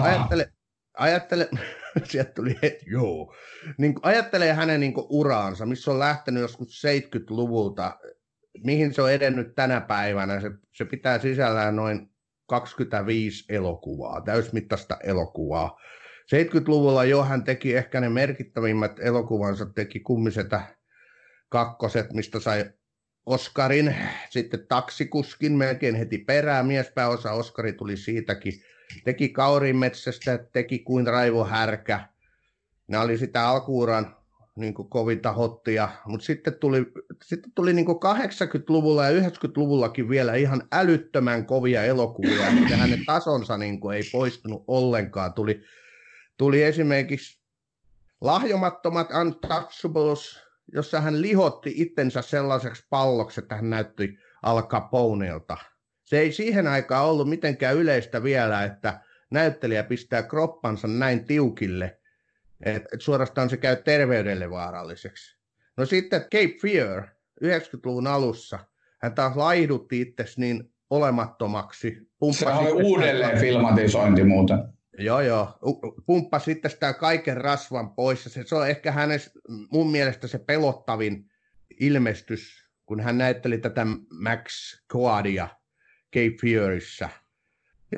[0.01, 0.51] ajattele,
[0.97, 1.49] ajattele
[2.03, 3.35] sieltä tuli heti, joo,
[3.77, 7.99] niin ajattelee hänen niin uraansa, missä on lähtenyt joskus 70-luvulta,
[8.63, 10.41] mihin se on edennyt tänä päivänä.
[10.41, 12.09] Se, se pitää sisällään noin
[12.47, 15.79] 25 elokuvaa, täysmittaista elokuvaa.
[16.35, 20.61] 70-luvulla jo hän teki ehkä ne merkittävimmät elokuvansa, teki kummisetä
[21.49, 22.65] kakkoset, mistä sai
[23.25, 23.95] Oscarin,
[24.29, 28.53] sitten taksikuskin melkein heti perään, miespääosa Oscari tuli siitäkin,
[29.03, 32.09] teki Kaurin metsästä, teki kuin Raivo Härkä,
[32.87, 34.15] nämä oli sitä alkuuran
[34.55, 36.85] niin kuin kovinta hottia, mutta sitten tuli,
[37.25, 43.57] sitten tuli niin kuin 80-luvulla ja 90-luvullakin vielä ihan älyttömän kovia elokuvia, ja hänen tasonsa
[43.57, 45.33] niin kuin ei poistunut ollenkaan.
[45.33, 45.61] Tuli
[46.37, 47.41] Tuli esimerkiksi
[48.21, 50.39] lahjomattomat Untouchables,
[50.73, 55.57] jossa hän lihotti itsensä sellaiseksi palloksi, että hän näytti Al Caponeelta.
[56.03, 58.99] Se ei siihen aikaan ollut mitenkään yleistä vielä, että
[59.31, 61.99] näyttelijä pistää kroppansa näin tiukille,
[62.65, 65.37] että suorastaan se käy terveydelle vaaralliseksi.
[65.77, 67.07] No sitten Cape Fear
[67.43, 68.59] 90-luvun alussa,
[69.01, 71.97] hän taas laihdutti itsesi niin olemattomaksi.
[72.31, 74.74] Se oli uudelleen filmatisointi muuten.
[74.97, 75.59] Joo, joo.
[76.05, 78.23] Pumppa sitten sitä kaiken rasvan pois.
[78.23, 79.19] Se, se on ehkä hänen,
[79.71, 81.25] mun mielestä se pelottavin
[81.79, 83.85] ilmestys, kun hän näytteli tätä
[84.21, 85.47] Max Coadia
[86.15, 87.09] Cape Fearissa.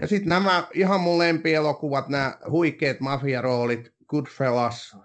[0.01, 4.97] Ja sitten nämä ihan mun lempielokuvat, nämä huikeat mafiaroolit, Goodfellas,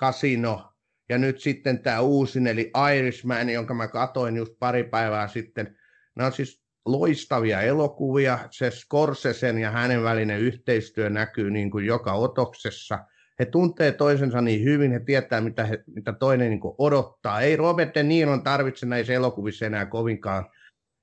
[0.00, 0.72] Casino
[1.08, 5.78] ja nyt sitten tämä uusin eli Irishman, jonka mä katoin just pari päivää sitten.
[6.16, 8.38] Nämä on siis loistavia elokuvia.
[8.50, 12.98] Se Scorsesen ja hänen välinen yhteistyö näkyy niin kuin joka otoksessa.
[13.38, 17.40] He tuntee toisensa niin hyvin, he tietää, mitä, he, mitä toinen niin odottaa.
[17.40, 20.50] Ei Robert De Niron tarvitse näissä elokuvissa enää kovinkaan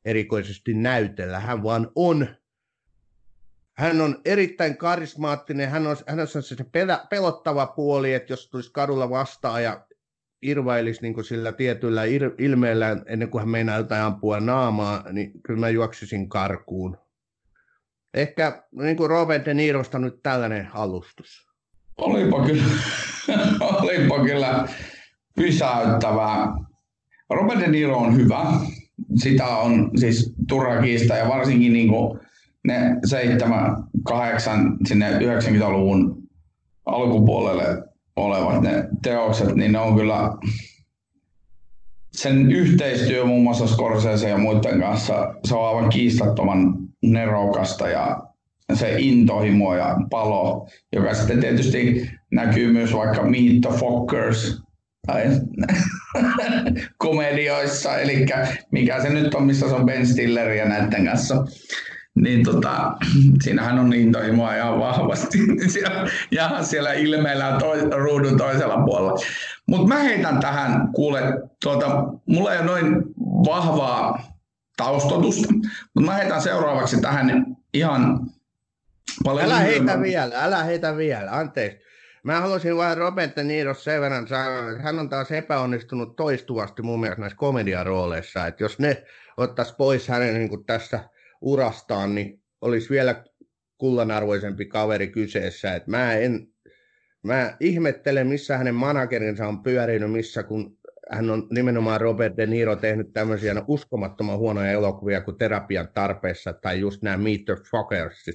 [0.05, 1.39] erikoisesti näytellä.
[1.39, 2.27] Hän vaan on.
[3.77, 6.65] Hän on erittäin karismaattinen, hän on, hän on se
[7.09, 9.85] pelottava puoli, että jos tulisi kadulla vastaan ja
[10.43, 12.01] irvailisi niin sillä tietyllä
[12.39, 16.97] ilmeellä ennen kuin hän meinaa jotain ampua naamaa, niin kyllä mä juoksisin karkuun.
[18.13, 21.47] Ehkä niin kuin Robert De Nirosta nyt tällainen alustus.
[21.97, 22.63] Olipa kyllä,
[23.81, 24.67] olipa kyllä
[25.35, 26.47] pysäyttävää.
[27.29, 28.45] Robert De Niro on hyvä.
[29.15, 30.73] Sitä on siis turha
[31.17, 32.19] ja varsinkin niin kuin
[32.67, 36.23] ne 7, 8 sinne 90-luvun
[36.85, 40.31] alkupuolelle olevat ne teokset, niin ne on kyllä
[42.11, 48.21] sen yhteistyö muun muassa Scorsese ja muiden kanssa, se on aivan kiistattoman nerokasta ja
[48.73, 54.61] se intohimo ja palo, joka sitten tietysti näkyy myös vaikka Meet the Fockers
[55.07, 55.25] tai
[56.97, 58.25] komedioissa, eli
[58.71, 61.45] mikä se nyt on, missä se on Ben Stiller ja näiden kanssa
[62.15, 62.93] niin tota,
[63.43, 65.37] siinähän on intohimoa ihan vahvasti
[66.31, 69.19] ja siellä ilmeellään toi, ruudun toisella puolella.
[69.67, 71.21] Mutta mä heitän tähän, kuule,
[71.63, 73.03] tuota, mulla ei ole noin
[73.45, 74.23] vahvaa
[74.77, 75.53] taustotusta,
[75.95, 78.19] mutta mä heitän seuraavaksi tähän ihan
[79.23, 79.45] paljon...
[79.45, 81.83] Älä heitä vielä, älä heitä vielä, anteeksi.
[82.23, 86.81] Mä haluaisin vain Robert De Niro sen verran sanoa, että hän on taas epäonnistunut toistuvasti
[86.81, 89.03] mun mielestä näissä komediarooleissa, että jos ne
[89.37, 90.99] ottaisi pois hänen niin kuin tässä
[91.43, 93.23] urastaan, niin olisi vielä
[93.77, 95.75] kullanarvoisempi kaveri kyseessä.
[95.75, 96.47] Että mä en,
[97.23, 100.77] mä ihmettelen, missä hänen managerinsa on pyörinyt, missä kun
[101.11, 106.79] hän on nimenomaan Robert De Niro tehnyt tämmöisiä uskomattoman huonoja elokuvia kuin Terapian tarpeessa tai
[106.79, 108.25] just nämä Meet the Fuckers.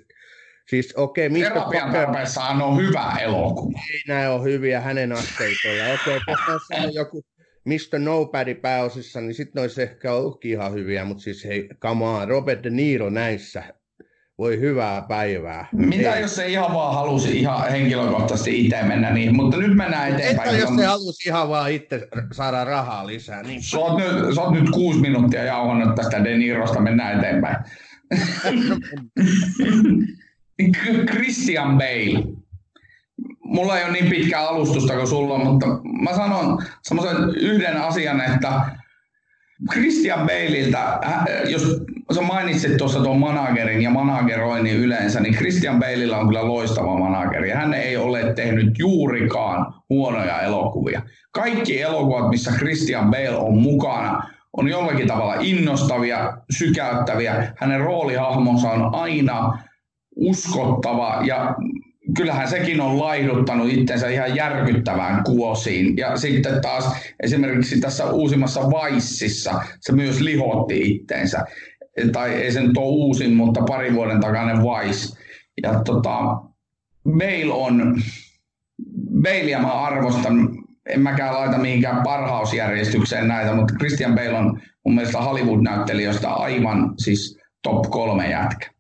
[0.69, 1.49] Siis okei, okay, Mr.
[1.49, 3.79] Terapian tarpeessa on hyvä elokuva.
[3.93, 5.85] Ei nämä ole hyviä hänen asteikoja.
[5.85, 7.23] Okei, okay, tässä on joku
[7.65, 7.99] Mr.
[7.99, 12.65] Nobody pääosissa, niin sitten olisi ehkä ollutkin ihan hyviä, mutta siis hei, come on, Robert
[12.65, 13.63] De Niro näissä,
[14.39, 15.69] voi hyvää päivää.
[15.73, 16.23] Mitä Ei.
[16.23, 20.49] jos se ihan vaan halusi ihan henkilökohtaisesti itse mennä niin, mutta nyt mennään eteenpäin.
[20.49, 23.43] Entä jos se halusi ihan vaan itse saada rahaa lisää?
[23.43, 23.63] Niin.
[23.63, 27.57] Sä, oot nyt, sä oot nyt kuusi minuuttia jauhannut tästä De Nirosta, mennään eteenpäin.
[31.13, 32.38] Christian Bale.
[33.49, 35.67] Mulla ei ole niin pitkä alustusta kuin sulla, mutta
[36.03, 38.61] mä sanon semmoisen yhden asian, että
[39.73, 41.01] Christian Baleilta,
[41.49, 41.63] jos
[42.15, 47.51] sä mainitsit tuossa tuon managerin ja manageroinnin yleensä, niin Christian Baleilla on kyllä loistava manageri.
[47.51, 51.03] Hän ei ole tehnyt juurikaan huonoja elokuvia.
[51.33, 57.53] Kaikki elokuvat, missä Christian Bale on mukana, on jollakin tavalla innostavia, sykäyttäviä.
[57.57, 59.59] Hänen roolihahmonsa on aina
[60.17, 61.55] uskottava ja
[62.17, 65.97] kyllähän sekin on laihduttanut itsensä ihan järkyttävään kuosiin.
[65.97, 71.45] Ja sitten taas esimerkiksi tässä uusimmassa Vaississa se myös lihotti itsensä.
[72.13, 75.17] Tai ei sen tuo uusin, mutta pari vuoden takainen Vice.
[75.63, 76.19] Ja tota,
[77.05, 78.03] Bale on,
[79.23, 80.49] Baleia mä arvostan,
[80.89, 87.39] en mäkään laita mihinkään parhausjärjestykseen näitä, mutta Christian Bale on mun mielestä Hollywood-näyttelijöistä aivan siis
[87.63, 88.78] top kolme jätkä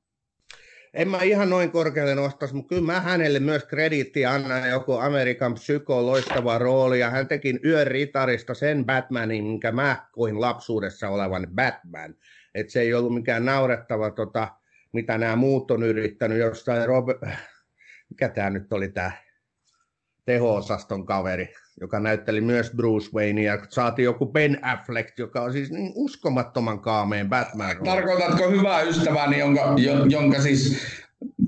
[0.98, 5.54] en mä ihan noin korkealle nostaisi, mutta kyllä mä hänelle myös krediittiä annan joku Amerikan
[5.54, 11.46] psyko loistava rooli, ja hän teki Yön ritarista sen Batmanin, minkä mä koin lapsuudessa olevan
[11.54, 12.14] Batman.
[12.54, 14.48] Että se ei ollut mikään naurettava, tota,
[14.92, 16.38] mitä nämä muut on yrittänyt.
[16.38, 17.18] Jostain Robert...
[18.10, 19.12] Mikä tämä nyt oli tämä
[20.24, 25.70] teho-osaston kaveri, joka näytteli myös Bruce Wayne, ja saatiin joku Ben Affleck, joka on siis
[25.70, 27.76] niin uskomattoman kaameen batman.
[27.84, 30.86] Tarkoitatko hyvää ystäväni, jonka, jo, jonka siis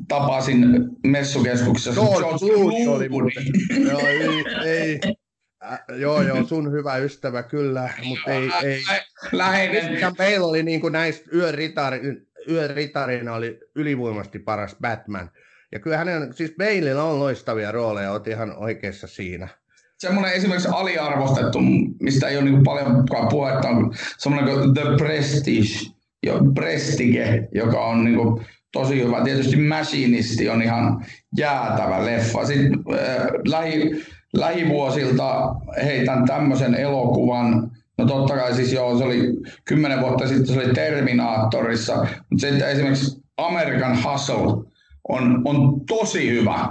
[0.09, 0.67] tapasin
[1.07, 2.01] messukeskuksessa?
[2.01, 3.45] George, George Clooney oli muuten.
[3.91, 5.01] joo, ei, ei.
[5.65, 8.81] Äh, joo, joo, sun hyvä ystävä kyllä, mutta ei, ei.
[9.33, 9.83] Läheinen.
[9.83, 12.01] Christian Bale oli niin kuin näistä yön, ritari,
[12.51, 15.31] yön ritarina oli ylivoimasti paras Batman.
[15.73, 19.49] Ja kyllä hänen, siis Baleilla on loistavia rooleja, oot ihan oikeassa siinä.
[20.01, 21.59] Semmoinen esimerkiksi aliarvostettu,
[22.01, 25.91] mistä ei ole niin paljon puhetta, on semmoinen kuin The Prestige,
[26.27, 29.25] jo Prestige, joka on niin kuin tosi hyvä.
[29.25, 31.05] Tietysti Machinisti on ihan
[31.37, 32.47] jäätävä leffa.
[32.47, 39.33] Sitten äh, lähi, lähivuosilta heitän tämmöisen elokuvan, No totta kai siis joo, se oli
[39.65, 44.65] kymmenen vuotta sitten se oli Terminaattorissa, mutta sitten esimerkiksi American Hustle,
[45.09, 46.69] on, on tosi hyvä,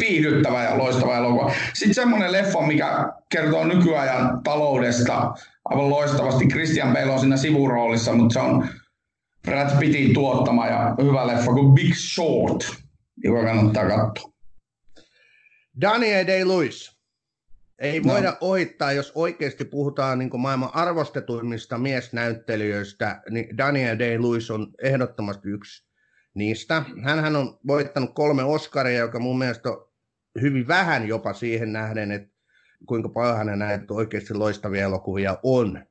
[0.00, 1.52] viihdyttävä ja loistava elokuva.
[1.74, 5.34] Sitten semmoinen leffa, mikä kertoo nykyajan taloudesta
[5.64, 6.48] aivan loistavasti.
[6.48, 8.68] Christian Bale on siinä sivuroolissa, mutta se on
[9.42, 12.72] Brad Pittin tuottama ja hyvä leffa kuin Big Short,
[13.24, 14.30] joka kannattaa katsoa.
[15.80, 16.96] Daniel Day-Lewis.
[17.78, 18.12] Ei no.
[18.12, 25.86] voida ohittaa, jos oikeasti puhutaan niin maailman arvostetuimmista miesnäyttelijöistä, niin Daniel Day-Lewis on ehdottomasti yksi
[26.36, 26.82] niistä.
[27.02, 29.88] Hänhän on voittanut kolme Oscaria, joka mun mielestä on
[30.40, 32.36] hyvin vähän jopa siihen nähden, että
[32.86, 35.86] kuinka paljon näitä oikeasti loistavia elokuvia on.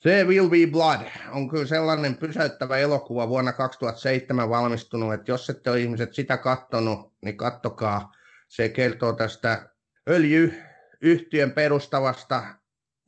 [0.00, 1.00] Se Will Be Blood
[1.32, 7.12] on kyllä sellainen pysäyttävä elokuva vuonna 2007 valmistunut, että jos ette ole ihmiset sitä kattonut,
[7.24, 8.12] niin kattokaa.
[8.48, 9.68] Se kertoo tästä
[10.08, 12.44] öljyyhtiön perustavasta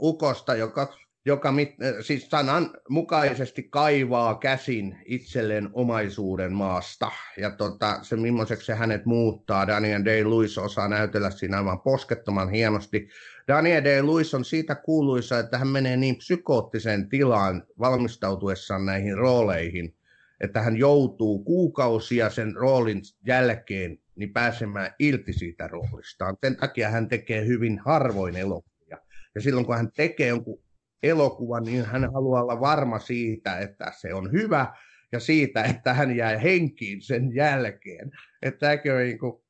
[0.02, 0.94] ukosta, joka
[1.26, 7.10] joka mit, äh, siis sanan mukaisesti kaivaa käsin itselleen omaisuuden maasta.
[7.36, 13.08] Ja tota, se millaiseksi se hänet muuttaa, Daniel Day-Lewis osaa näytellä siinä aivan poskettoman hienosti.
[13.48, 19.94] Daniel Day-Lewis on siitä kuuluisa, että hän menee niin psykoottiseen tilaan valmistautuessaan näihin rooleihin,
[20.40, 26.36] että hän joutuu kuukausia sen roolin jälkeen niin pääsemään irti siitä roolistaan.
[26.44, 28.98] Sen takia hän tekee hyvin harvoin elokuvia.
[29.34, 30.65] Ja silloin kun hän tekee jonkun
[31.02, 34.74] elokuvan, niin hän haluaa olla varma siitä, että se on hyvä
[35.12, 38.10] ja siitä, että hän jää henkiin sen jälkeen.
[38.42, 39.42] Että on niin kuin,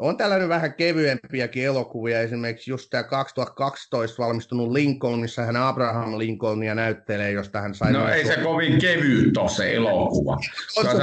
[0.00, 6.74] on tällainen vähän kevyempiäkin elokuvia, esimerkiksi just tämä 2012 valmistunut Lincoln, missä hän Abraham Lincolnia
[6.74, 7.92] näyttelee, josta hän sai...
[7.92, 10.38] No ei se kovin kevyt ole se elokuva.
[10.76, 10.98] On se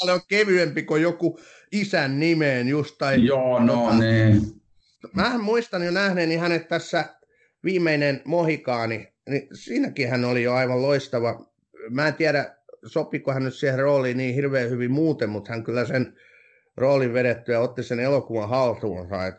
[0.00, 1.38] paljon kevyempi kuin joku
[1.72, 2.98] isän nimeen just.
[2.98, 4.42] Tai, Joo, no tota, niin.
[5.12, 7.04] Mä muistan jo nähneeni hänet tässä
[7.64, 11.46] viimeinen Mohikaani, niin siinäkin hän oli jo aivan loistava.
[11.90, 15.84] Mä en tiedä, sopiko hän nyt siihen rooliin niin hirveän hyvin muuten, mutta hän kyllä
[15.84, 16.16] sen
[16.76, 19.26] roolin vedetty ja otti sen elokuvan haltuunsa.
[19.26, 19.34] Et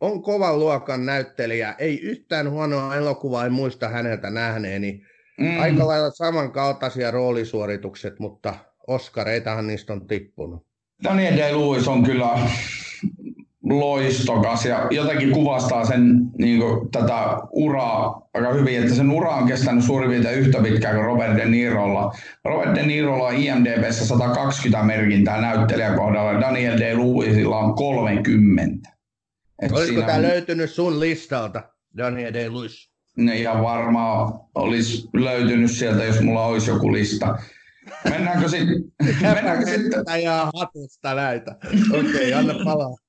[0.00, 5.02] on kovan luokan näyttelijä, ei yhtään huonoa elokuvaa, en muista häneltä nähneeni.
[5.38, 5.60] Mm.
[5.60, 8.54] Aika lailla samankaltaisia roolisuoritukset, mutta
[8.86, 10.66] Oskareitahan niistä on tippunut.
[11.04, 12.28] Daniel Day-Lewis on kyllä
[13.68, 19.48] loistokas ja jotenkin kuvastaa sen niin kuin, tätä uraa aika hyvin, että sen ura on
[19.48, 22.12] kestänyt suurin piirtein yhtä pitkään kuin Robert De Nirolla.
[22.44, 28.88] Robert De Nirolla on IMDBssä 120 merkintää näyttelijäkohdalla, Daniel Day-Lewisilla on 30.
[29.62, 30.22] Et Olisiko tämä on...
[30.22, 31.62] löytynyt sun listalta,
[31.96, 32.90] Daniel Day-Lewis?
[33.16, 37.38] No ihan varmaan olisi löytynyt sieltä, jos mulla olisi joku lista.
[38.10, 38.84] Mennäänkö sitten?
[39.22, 40.04] Mennäänkö sitten?
[40.04, 41.56] Tämä hatusta näitä.
[41.90, 43.07] Okei, okay, anna palaa.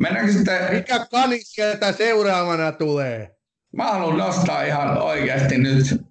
[0.00, 0.74] Mennäänkö sitten...
[0.74, 3.36] Mikä kaniskelta seuraavana tulee?
[3.76, 6.02] Mä haluan nostaa ihan oikeasti nyt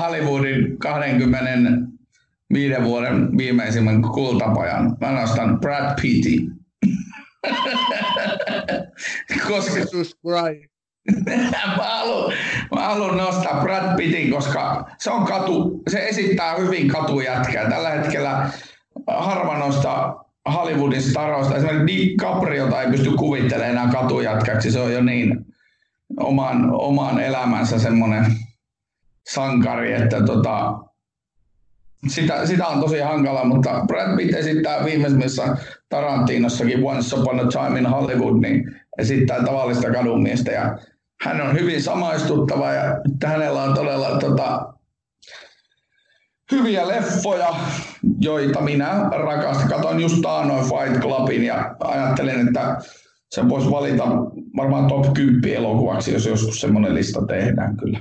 [0.00, 4.96] Hollywoodin 25 vuoden viimeisimmän kultapojan.
[5.00, 6.50] Mä nostan Brad Pittin.
[9.48, 9.78] koska...
[9.78, 10.72] Jesus Christ.
[11.76, 12.32] mä, haluan,
[12.74, 17.70] mä haluan nostaa Brad Pittin, koska se on katu, se esittää hyvin katujätkää.
[17.70, 18.50] Tällä hetkellä
[19.06, 21.56] harva nostaa Hollywoodin staroista.
[21.56, 24.70] Esimerkiksi DiCapriota ei pysty kuvittelemaan enää katujätkäksi.
[24.70, 25.46] Se on jo niin
[26.20, 28.24] oman, oman elämänsä semmoinen
[29.30, 30.78] sankari, että tota,
[32.08, 35.56] sitä, sitä on tosi hankala, mutta Brad Pitt esittää viimeisimmässä
[35.88, 40.78] Tarantinossakin Once Upon a Time in Hollywood, niin esittää tavallista kadunmiestä ja
[41.24, 42.82] hän on hyvin samaistuttava ja
[43.24, 44.74] hänellä on todella tota,
[46.52, 47.54] hyviä leffoja,
[48.20, 49.68] joita minä rakastan.
[49.68, 52.76] Katoin just taanoin Fight Clubin ja ajattelin, että
[53.30, 54.04] sen voisi valita
[54.56, 57.98] varmaan top 10 elokuvaksi, jos joskus semmoinen lista tehdään kyllä.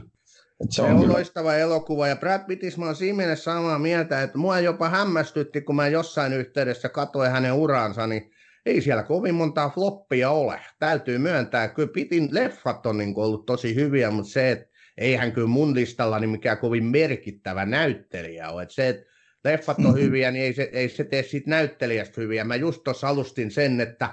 [0.64, 1.14] Et se on, se on kyllä.
[1.14, 5.62] loistava elokuva ja Brad Pittis mä oon siinä mielessä samaa mieltä, että mua jopa hämmästytti,
[5.62, 8.32] kun mä jossain yhteydessä katsoin hänen uransa, niin
[8.66, 10.60] ei siellä kovin montaa floppia ole.
[10.80, 15.48] Täytyy myöntää, kyllä Pitin leffat on niin ollut tosi hyviä, mutta se, että eihän kyllä
[15.48, 18.62] mun listalla niin mikään kovin merkittävä näyttelijä ole.
[18.64, 19.06] Että se, että
[19.44, 20.00] leffat on mm-hmm.
[20.00, 22.44] hyviä, niin ei se, ei se tee siitä näyttelijästä hyviä.
[22.44, 24.10] Mä just tuossa alustin sen, että,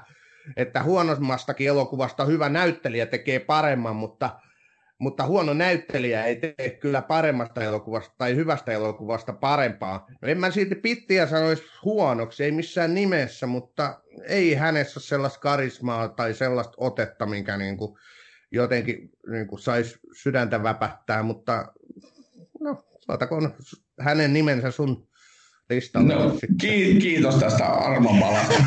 [0.57, 4.41] että huonommastakin elokuvasta hyvä näyttelijä tekee paremman, mutta,
[4.99, 10.07] mutta huono näyttelijä ei tee kyllä paremmasta elokuvasta tai hyvästä elokuvasta parempaa.
[10.23, 16.09] En mä silti pittiä sanoisi huonoksi, ei missään nimessä, mutta ei hänessä ole sellaista karismaa
[16.09, 17.99] tai sellaista otetta, minkä niin kuin
[18.55, 21.73] jotenkin niin kuin saisi sydäntä väpättää, mutta
[22.61, 23.55] no, saatakoon
[24.01, 25.09] hänen nimensä sun
[25.71, 26.15] listalle.
[26.15, 28.55] No, ki- kiitos tästä armonpalasta.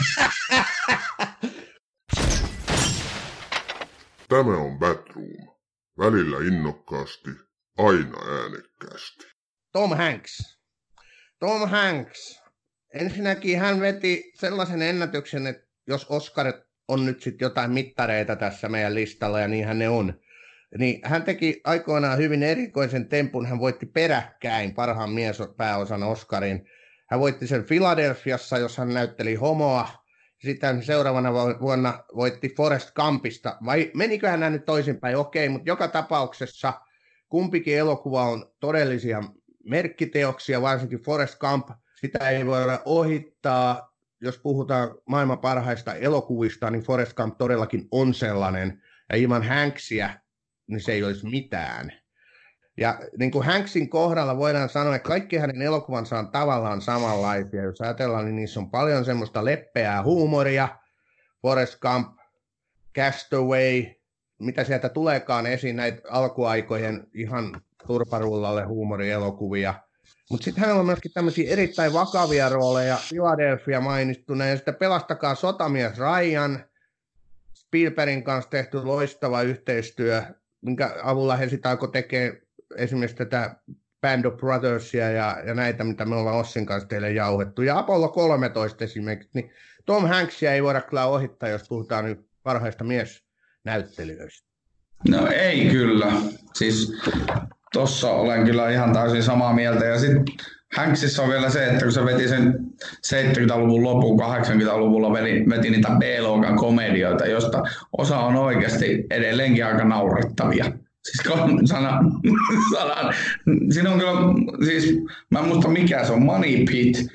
[4.30, 5.58] Tämä on Batroom.
[5.98, 7.30] Välillä innokkaasti,
[7.78, 9.26] aina äänekkäästi.
[9.72, 10.60] Tom Hanks.
[11.40, 12.42] Tom Hanks.
[12.94, 18.96] Ensinnäkin hän veti sellaisen ennätyksen, että jos Oscarit on nyt sitten jotain mittareita tässä meidän
[18.96, 20.14] listalla, ja niinhän ne on.
[20.78, 23.46] Niin hän teki aikoinaan hyvin erikoisen tempun.
[23.46, 26.70] Hän voitti peräkkäin parhaan mies pääosan Oscarin.
[27.10, 29.90] Hän voitti sen Filadelfiassa, jos hän näytteli homoa.
[30.42, 33.58] Sitten seuraavana vuonna voitti Forest Campista.
[33.66, 35.18] Vai meniköhän hän nyt toisinpäin?
[35.18, 36.74] Okei, mutta joka tapauksessa
[37.30, 39.24] kumpikin elokuva on todellisia
[39.64, 41.70] merkkiteoksia, varsinkin Forest Camp.
[42.02, 48.82] Sitä ei voida ohittaa jos puhutaan maailman parhaista elokuvista, niin Forrest Gump todellakin on sellainen.
[49.10, 50.10] Ja ilman Hanksia,
[50.68, 51.92] niin se ei olisi mitään.
[52.78, 57.64] Ja niin kuin Hanksin kohdalla voidaan sanoa, että kaikki hänen elokuvansa on tavallaan samanlaisia.
[57.64, 60.70] Jos ajatellaan, niin niissä on paljon semmoista leppeää huumoria.
[61.42, 62.18] Forrest Gump,
[62.96, 63.86] Castaway,
[64.40, 69.74] mitä sieltä tuleekaan esiin näitä alkuaikojen ihan turparullalle huumorielokuvia–
[70.30, 75.94] mutta sitten hänellä on myöskin tämmöisiä erittäin vakavia rooleja, Philadelphia mainittuna, ja sitten Pelastakaa sotamies
[75.98, 76.66] Ryan,
[77.54, 80.24] Spielbergin kanssa tehty loistava yhteistyö,
[80.62, 82.42] minkä avulla he sitten alkoi tekemään
[82.76, 83.56] esimerkiksi tätä
[84.02, 87.62] Band of Brothersia ja, ja näitä, mitä me ollaan Ossin kanssa teille jauhettu.
[87.62, 89.52] Ja Apollo 13 esimerkiksi, niin
[89.86, 94.48] Tom Hanksia ei voida kyllä ohittaa, jos puhutaan nyt parhaista miesnäyttelijöistä.
[95.10, 96.12] No ei kyllä.
[96.54, 96.94] Siis
[97.74, 99.86] Tossa olen kyllä ihan täysin samaa mieltä.
[99.86, 100.26] Ja sitten
[100.76, 102.60] Hanksissa on vielä se, että kun se veti sen
[103.08, 107.64] 70-luvun lopun, 80-luvulla veti, veti niitä B-luokan komedioita, josta
[107.98, 110.66] osa on oikeasti edelleenkin aika naurettavia.
[111.04, 112.00] Siis kun sana,
[112.76, 113.14] sana,
[113.70, 114.14] siinä on kyllä,
[114.66, 114.98] siis
[115.32, 117.08] mä en muista mikä se on, Money Pit,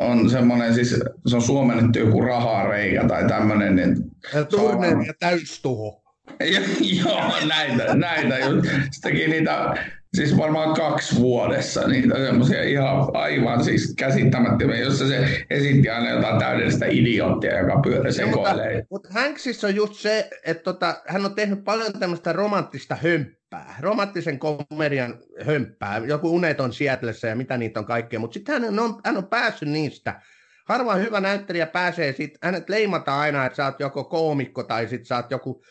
[0.00, 3.76] on semmoinen, siis se on suomennettu joku rahareikä tai tämmöinen.
[3.76, 3.96] Niin
[5.06, 6.05] ja täystuho.
[7.04, 8.36] Joo, näitä, näitä.
[8.90, 9.74] Se teki niitä
[10.16, 16.38] siis varmaan kaksi vuodessa niitä semmoisia ihan aivan siis käsittämättömiä, jossa se esitti aina jotain
[16.38, 18.74] täydellistä idioottia, joka pyörä sekoilee.
[18.74, 23.76] Mutta, mutta Hanksissa on just se, että tota, hän on tehnyt paljon tämmöistä romanttista hömppää,
[23.80, 25.14] romanttisen komedian
[25.44, 29.26] hömppää, joku Uneton Seattleissa ja mitä niitä on kaikkea, mutta sitten hän on, hän on
[29.26, 30.20] päässyt niistä.
[30.68, 35.06] Harvoin hyvä näyttelijä pääsee, sit, hänet leimataan aina, että sä oot joko koomikko tai sitten
[35.06, 35.62] sä oot joku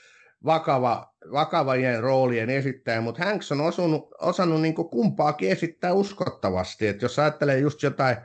[0.46, 6.88] vakava, vakavien roolien esittäjä, mutta Hanks on osunut, osannut niin kumpaakin esittää uskottavasti.
[6.88, 8.18] Et jos ajattelee just jotain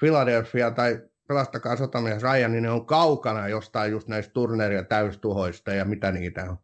[0.00, 5.84] Philadelphia tai Pelastakaa sotamies Ryan, niin ne on kaukana jostain just näistä turneria täystuhoista ja
[5.84, 6.58] mitä niitä on.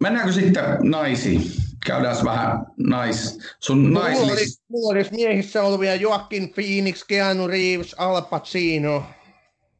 [0.00, 1.42] Mennäänkö sitten naisiin?
[1.86, 4.62] Käydään vähän nais, sun naislis...
[4.68, 9.04] Mulla olisi, miehissä olevia Joaquin Phoenix, Keanu Reeves, Al Pacino,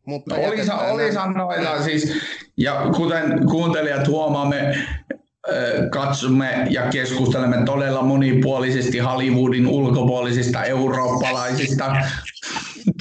[0.04, 0.60] mutta no, oli,
[0.90, 2.12] oli sanoilla siis,
[2.56, 4.74] ja kuten kuuntelijat huomaamme,
[5.90, 11.96] katsomme ja keskustelemme todella monipuolisesti Hollywoodin ulkopuolisista eurooppalaisista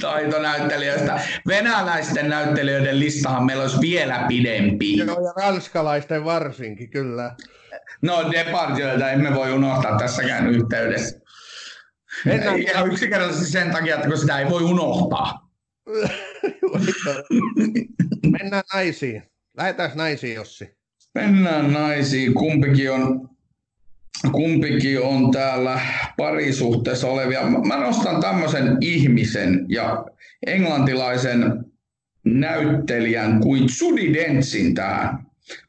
[0.00, 1.20] taitonäyttelijöistä.
[1.48, 4.96] Venäläisten näyttelijöiden listahan meillä olisi vielä pidempi.
[4.96, 7.34] Joo, ja ranskalaisten varsinkin, kyllä.
[8.02, 11.20] No Depardieuta emme voi unohtaa tässäkään yhteydessä.
[12.24, 12.58] Mennään...
[12.58, 15.48] Ihan yksinkertaisesti sen takia, että kun sitä ei voi unohtaa.
[18.40, 19.31] Mennään naisiin.
[19.56, 20.76] Lähdetään naisiin, Jossi.
[21.14, 22.34] Mennään naisiin.
[22.34, 23.28] Kumpikin on,
[24.32, 25.80] kumpikin on täällä
[26.16, 27.42] parisuhteessa olevia.
[27.46, 30.04] Mä nostan tämmöisen ihmisen ja
[30.46, 31.64] englantilaisen
[32.24, 35.18] näyttelijän kuin Judy Dentsin tähän.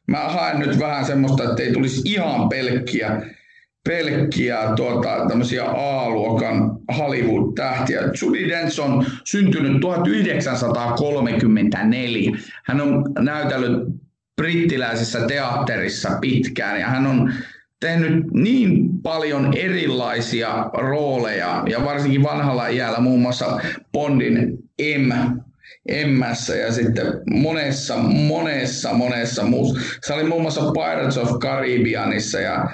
[0.06, 3.22] Mä haen nyt vähän semmoista, että ei tulisi ihan pelkkiä
[3.84, 8.00] pelkkiä tuota, tämmöisiä A-luokan Hollywood-tähtiä.
[8.22, 12.32] Judy Dench on syntynyt 1934.
[12.64, 13.88] Hän on näytellyt
[14.36, 17.32] brittiläisessä teatterissa pitkään ja hän on
[17.80, 23.60] tehnyt niin paljon erilaisia rooleja ja varsinkin vanhalla iällä muun muassa
[23.92, 24.58] Bondin
[24.98, 25.12] M
[25.88, 29.80] Emmässä ja sitten monessa, monessa, monessa muussa.
[30.06, 32.70] Se oli muun muassa Pirates of Caribbeanissa ja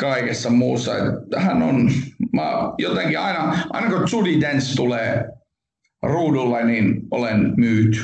[0.00, 0.92] kaikessa muussa.
[1.36, 1.90] Hän on,
[2.32, 5.24] mä jotenkin aina, aina kun Judy Dench tulee
[6.02, 7.98] ruudulle, niin olen myyty.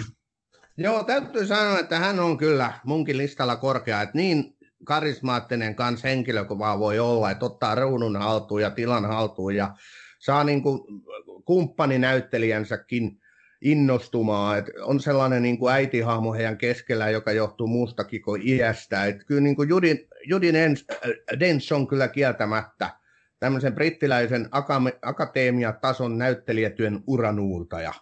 [0.78, 6.44] Joo, täytyy sanoa, että hän on kyllä munkin listalla korkea, että niin karismaattinen kans henkilö
[6.44, 9.74] kuin vaan voi olla, että ottaa ruudun haltuun ja tilan haltuun ja
[10.18, 10.80] saa niin kuin
[11.44, 13.18] kumppaninäyttelijänsäkin
[13.60, 14.58] innostumaan.
[14.58, 19.04] että on sellainen niin kuin äitihahmo heidän keskellä, joka johtuu muustakin kuin iästä.
[19.04, 20.54] että kyllä niin kuin Judin, Judin
[21.40, 22.90] Dench on kyllä kieltämättä
[23.38, 24.48] tämmöisen brittiläisen
[25.02, 27.92] akatemiatason näyttelijätyön uranuurtaja.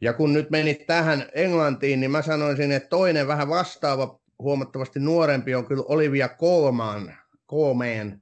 [0.00, 5.54] Ja kun nyt menit tähän Englantiin, niin mä sanoisin, että toinen vähän vastaava, huomattavasti nuorempi
[5.54, 7.14] on kyllä Olivia Colman,
[7.50, 8.20] Colman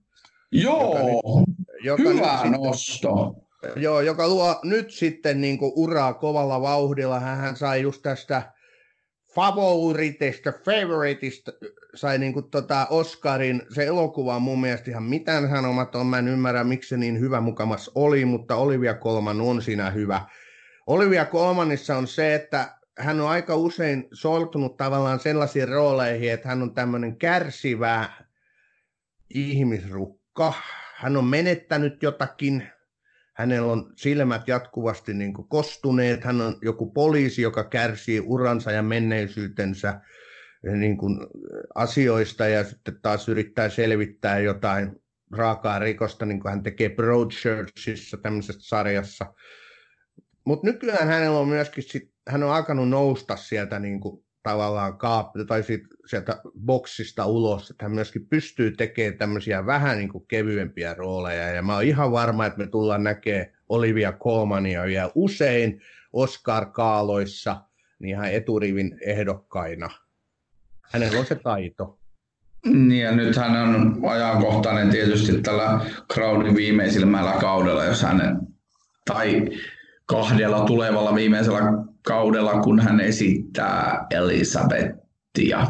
[0.52, 1.44] Joo,
[1.84, 3.34] joka nyt, hyvä joka nosto.
[3.76, 7.20] Joo, joka luo nyt sitten niin kuin uraa kovalla vauhdilla.
[7.20, 8.52] Hän sai just tästä
[9.34, 11.52] favoritista, favoriteista,
[11.94, 13.62] sai niin kuin tota Oscarin.
[13.74, 16.06] Se elokuva on mun mielestä ihan mitään sanomaton.
[16.06, 20.20] Mä en ymmärrä, miksi se niin hyvä mukamas oli, mutta Olivia Colman on siinä hyvä.
[20.86, 26.62] Olivia Colmanissa on se, että hän on aika usein sortunut tavallaan sellaisiin rooleihin, että hän
[26.62, 28.08] on tämmöinen kärsivä
[29.34, 30.52] ihmisrukka.
[30.94, 32.68] Hän on menettänyt jotakin,
[33.32, 38.82] hänellä on silmät jatkuvasti niin kuin kostuneet, hän on joku poliisi, joka kärsii uransa ja
[38.82, 40.00] menneisyytensä
[40.76, 41.18] niin kuin
[41.74, 45.02] asioista ja sitten taas yrittää selvittää jotain
[45.32, 49.34] raakaa rikosta, niin kuin hän tekee Broadchurchissa tämmöisessä sarjassa.
[50.44, 55.46] Mutta nykyään hänellä on myöskin, sit, hän on alkanut nousta sieltä niin kuin tavallaan kaap-
[55.46, 60.94] tai sit, sieltä boksista ulos, että hän myöskin pystyy tekemään tämmöisiä vähän niin kuin kevyempiä
[60.94, 61.48] rooleja.
[61.48, 65.80] Ja mä oon ihan varma, että me tullaan näkemään Olivia Colmania vielä usein
[66.12, 67.60] Oscar-kaaloissa
[67.98, 69.90] niin ihan eturivin ehdokkaina.
[70.82, 71.98] Hänellä on se taito.
[72.66, 75.80] Niin ja nyt hän on ajankohtainen tietysti tällä
[76.12, 78.36] Crowdin viimeisimmällä kaudella, jos hänen,
[79.04, 79.48] tai
[80.06, 81.60] kahdella tulevalla viimeisellä
[82.02, 85.66] kaudella, kun hän esittää Elisabettia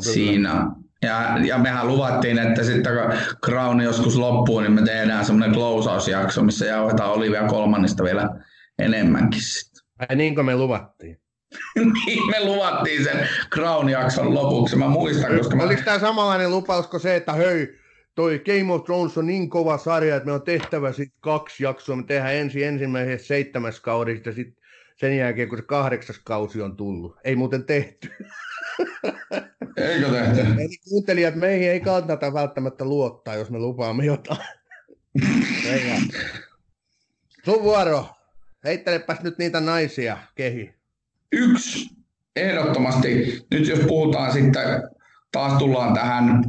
[0.00, 0.66] siinä,
[1.02, 6.42] Ja, ja mehän luvattiin, että sitten kun Crown joskus loppuu, niin me tehdään semmoinen closeausjakso,
[6.42, 8.30] missä jauhetaan Olivia kolmannista vielä
[8.78, 9.82] enemmänkin sitten.
[9.98, 11.20] Ai niin kuin me luvattiin.
[12.06, 15.62] niin me luvattiin sen Crown-jakson lopuksi, mä muistan, koska mä...
[15.62, 17.78] Oliko tämä samanlainen lupaus kuin se, että hei,
[18.14, 21.96] toi Game of Thrones on niin kova sarja, että me on tehtävä sitten kaksi jaksoa.
[21.96, 24.64] Me tehdään ensin ensimmäisessä seitsemäs kaudesta sitten
[25.00, 27.16] sen jälkeen, kun se kahdeksas kausi on tullut.
[27.24, 28.10] Ei muuten tehty.
[29.76, 30.40] Eikö tehty?
[30.40, 34.48] Eli kuuntelijat, meihin ei kannata välttämättä luottaa, jos me lupaamme jotain.
[37.44, 38.08] Sun vuoro.
[38.64, 40.74] Heittelepäs nyt niitä naisia kehi.
[41.32, 41.90] Yksi
[42.36, 44.82] ehdottomasti, nyt jos puhutaan sitten,
[45.32, 46.44] taas tullaan tähän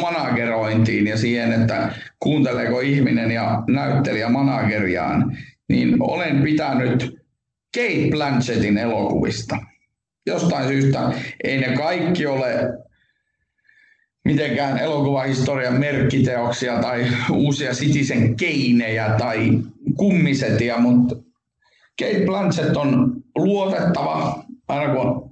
[0.00, 7.21] managerointiin ja siihen, että kuunteleeko ihminen ja näyttelijä manageriaan, niin olen pitänyt
[7.74, 9.58] Kate Blanchettin elokuvista.
[10.26, 11.12] Jostain syystä
[11.44, 12.78] ei ne kaikki ole
[14.24, 19.58] mitenkään elokuvahistorian merkkiteoksia tai uusia Citizen keinejä tai
[19.96, 21.16] kummisetia, mutta
[21.98, 25.30] Kate Blanchett on luotettava, aina kun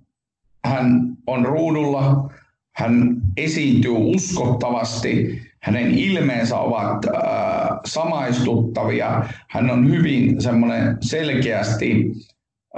[0.65, 2.31] hän on ruudulla,
[2.77, 12.13] hän esiintyy uskottavasti, hänen ilmeensä ovat äh, samaistuttavia, hän on hyvin semmoinen selkeästi,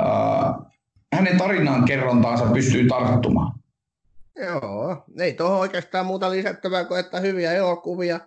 [0.00, 0.54] äh,
[1.12, 3.62] hänen tarinaan kerrontaansa pystyy tarttumaan.
[4.38, 8.20] Joo, ei tuohon oikeastaan muuta lisättävää kuin että hyviä elokuvia.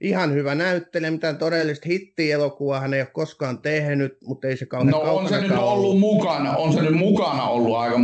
[0.00, 4.90] Ihan hyvä näyttelijä, mitään todellista hittielokuvaa hän ei ole koskaan tehnyt, mutta ei se kauhean
[4.90, 7.96] No on se nyt ollut mukana, on se nyt mukana ollut aika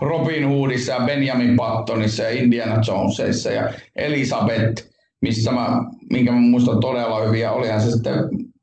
[0.00, 4.84] Robin Hoodissa ja Benjamin Buttonissa ja Indiana Jonesissa ja Elisabeth,
[5.20, 5.68] missä mä,
[6.12, 8.14] minkä mä muistan todella hyviä, olihan se sitten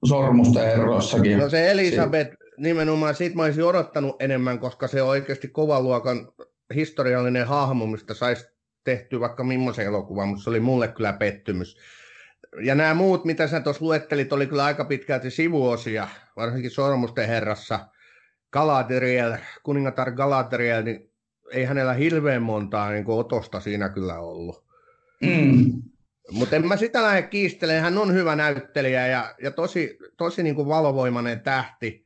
[0.06, 1.38] Sormusten herroissakin.
[1.38, 6.32] No se Elisabeth, nimenomaan siitä mä olisin odottanut enemmän, koska se on oikeasti kovan luokan
[6.76, 8.48] historiallinen hahmo, mistä saisi
[8.84, 11.78] tehty vaikka millaisen elokuvan, mutta se oli mulle kyllä pettymys.
[12.64, 17.80] Ja nämä muut, mitä sä tuossa luettelit, oli kyllä aika pitkälti sivuosia, varsinkin Sormusten herrassa.
[18.52, 21.12] Galadriel, kuningatar Galadriel, niin
[21.52, 24.66] ei hänellä hirveän montaa niin otosta siinä kyllä ollut.
[25.22, 25.82] Mm.
[26.32, 30.56] Mutta en mä sitä lähde kiistelemään, hän on hyvä näyttelijä ja, ja tosi, tosi niin
[30.56, 32.05] kuin valovoimainen tähti.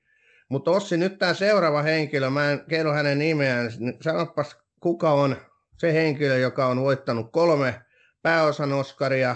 [0.49, 3.69] Mutta Ossi, nyt tämä seuraava henkilö, mä en kerro hänen nimeään,
[4.01, 5.35] sanopas kuka on
[5.77, 7.81] se henkilö, joka on voittanut kolme
[8.21, 9.35] pääosan Oscaria,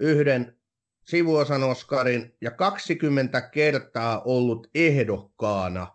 [0.00, 0.56] yhden
[1.04, 5.86] sivuosan Oscarin ja 20 kertaa ollut ehdokkaana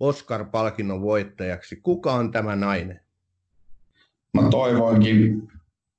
[0.00, 1.76] Oscar-palkinnon voittajaksi.
[1.76, 3.00] Kuka on tämä nainen?
[4.34, 5.48] Mä toivoinkin,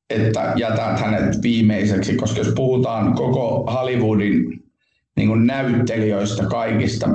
[0.09, 4.63] että jätät hänet viimeiseksi, koska jos puhutaan koko Hollywoodin
[5.15, 7.07] niin näyttelijöistä kaikista,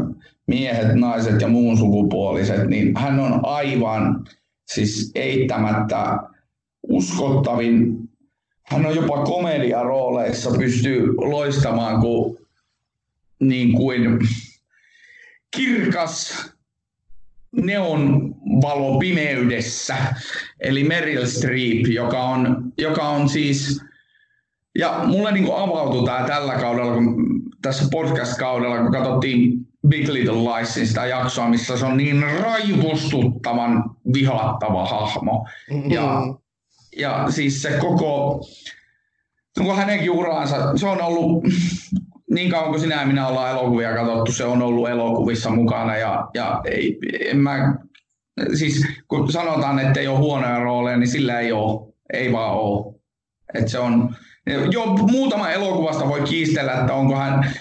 [0.47, 4.26] miehet, naiset ja muun sukupuoliset, niin hän on aivan
[4.66, 6.18] siis eittämättä
[6.88, 7.97] uskottavin.
[8.62, 12.38] Hän on jopa komediarooleissa pystyy loistamaan kuin,
[13.40, 14.18] niin kuin
[15.57, 16.47] kirkas
[17.62, 19.97] neon valo pimeydessä,
[20.61, 23.80] eli Meryl Streep, joka on, joka on siis,
[24.78, 27.36] ja mulle niin avautui tämä tällä kaudella, kun
[27.66, 34.86] tässä podcast-kaudella, kun katsottiin Big Little Liesin sitä jaksoa, missä se on niin raivostuttavan vihattava
[34.86, 35.46] hahmo.
[35.70, 35.90] Mm-hmm.
[35.90, 36.22] Ja,
[36.96, 38.40] ja siis se koko,
[39.58, 41.44] koko hänenkin uraansa, se on ollut
[42.30, 46.28] niin kauan kuin sinä ja minä ollaan elokuvia katsottu, se on ollut elokuvissa mukana ja,
[46.34, 46.98] ja ei,
[47.30, 47.76] en mä,
[48.54, 52.94] siis kun sanotaan, että ei ole huonoja rooleja, niin sillä ei ole, ei vaan ole.
[53.54, 54.16] Et se on,
[54.47, 57.55] jo muutama elokuvasta voi kiistellä, että onko hän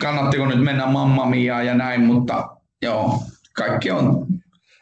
[0.00, 3.18] kannattiko nyt mennä Mamma Mia ja näin, mutta joo,
[3.52, 4.26] kaikki on.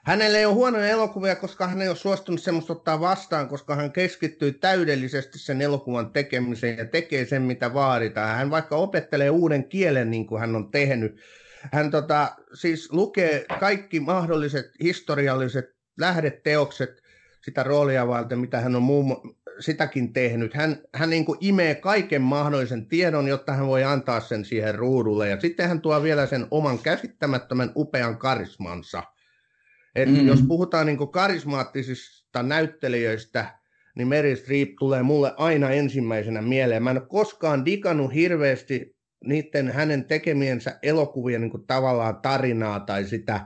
[0.05, 3.93] Hänelle ei ole huonoja elokuvia, koska hän ei ole suostunut semmoista ottaa vastaan, koska hän
[3.93, 8.37] keskittyy täydellisesti sen elokuvan tekemiseen ja tekee sen, mitä vaaditaan.
[8.37, 11.21] Hän vaikka opettelee uuden kielen, niin kuin hän on tehnyt.
[11.73, 15.65] Hän tota, siis lukee kaikki mahdolliset historialliset
[15.99, 17.03] lähdeteokset
[17.45, 20.55] sitä roolia varten, mitä hän on muun, sitäkin tehnyt.
[20.55, 25.29] Hän, hän niin kuin imee kaiken mahdollisen tiedon, jotta hän voi antaa sen siihen ruudulle.
[25.29, 29.03] Ja sitten hän tuo vielä sen oman käsittämättömän upean karismansa.
[29.95, 30.27] Et mm.
[30.27, 33.61] Jos puhutaan niin kuin karismaattisista näyttelijöistä,
[33.97, 36.83] niin Mary Streep tulee mulle aina ensimmäisenä mieleen.
[36.83, 43.05] Mä en ole koskaan digannut hirveästi niiden hänen tekemiensä elokuvien niin kuin tavallaan tarinaa tai
[43.05, 43.41] sitä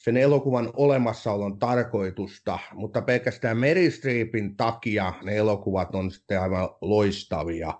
[0.00, 7.74] sen elokuvan olemassaolon tarkoitusta, mutta pelkästään Mary Streepin takia ne elokuvat on sitten aivan loistavia.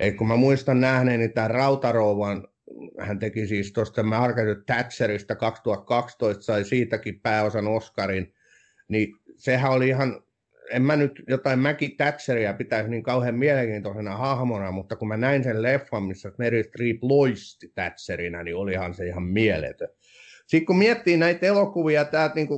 [0.00, 2.48] Et kun mä muistan nähneeni niin tämän Rautarouvan,
[2.98, 8.34] hän teki siis tuosta Margaret Thatcherista 2012, sai siitäkin pääosan Oscarin,
[8.88, 10.22] niin sehän oli ihan
[10.70, 15.44] en mä nyt jotain Mäki Thatcheria pitäisi niin kauhean mielenkiintoisena hahmona, mutta kun mä näin
[15.44, 19.88] sen leffan, missä Mary Streep loisti Thatcherina, niin olihan se ihan mieletön.
[20.48, 22.48] Sitten kun miettii näitä elokuvia täältä niin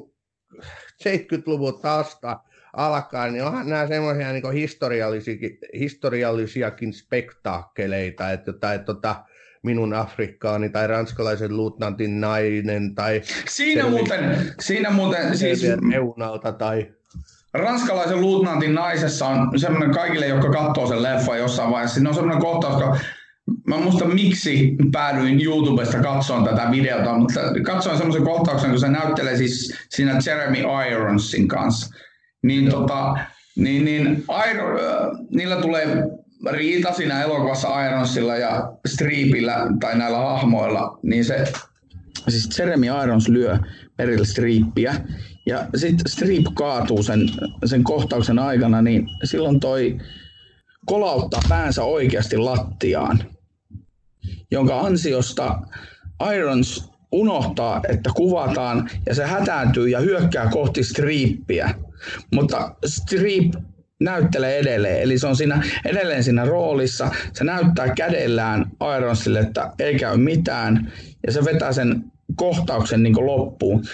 [1.04, 2.40] 70-luvun taasta
[2.72, 9.14] alkaen, niin onhan nämä semmoisia niin historiallisiakin, historiallisiakin spektaakkeleita, että, että, että
[9.62, 13.22] minun Afrikkaani tai ranskalaisen luutnantin nainen tai...
[13.48, 15.62] Siinä muuten, siinä muuten siis...
[15.92, 16.92] Reunalta tai...
[17.54, 21.94] Ranskalaisen luutnantin naisessa on semmoinen kaikille, jotka katsoo sen leffan jossain vaiheessa.
[21.94, 22.98] Siinä on semmoinen kohtaus, joka
[23.66, 29.36] Mä muista miksi päädyin YouTubesta katsomaan tätä videota, mutta katsoin semmoisen kohtauksen, kun se näyttelee
[29.36, 31.94] siis siinä Jeremy Ironsin kanssa.
[32.42, 33.14] Niin, tota,
[33.56, 34.78] niin, niin Iron,
[35.30, 36.04] niillä tulee
[36.50, 41.44] riita siinä elokuvassa Ironsilla ja Streepillä tai näillä hahmoilla, niin se
[42.28, 43.58] siis Jeremy Irons lyö
[43.98, 44.94] Meryl Streepia
[45.46, 47.30] ja sitten Streep kaatuu sen,
[47.64, 49.98] sen kohtauksen aikana, niin silloin toi
[50.86, 53.24] kolauttaa päänsä oikeasti lattiaan,
[54.50, 55.58] jonka ansiosta
[56.34, 61.74] Irons unohtaa, että kuvataan ja se hätääntyy ja hyökkää kohti Streeppiä.
[62.34, 63.52] Mutta Streep
[64.00, 65.02] näyttelee edelleen.
[65.02, 67.10] Eli se on siinä, edelleen siinä roolissa.
[67.32, 70.92] Se näyttää kädellään Ironsille, että ei käy mitään.
[71.26, 72.04] Ja se vetää sen
[72.36, 73.84] kohtauksen niin loppuun.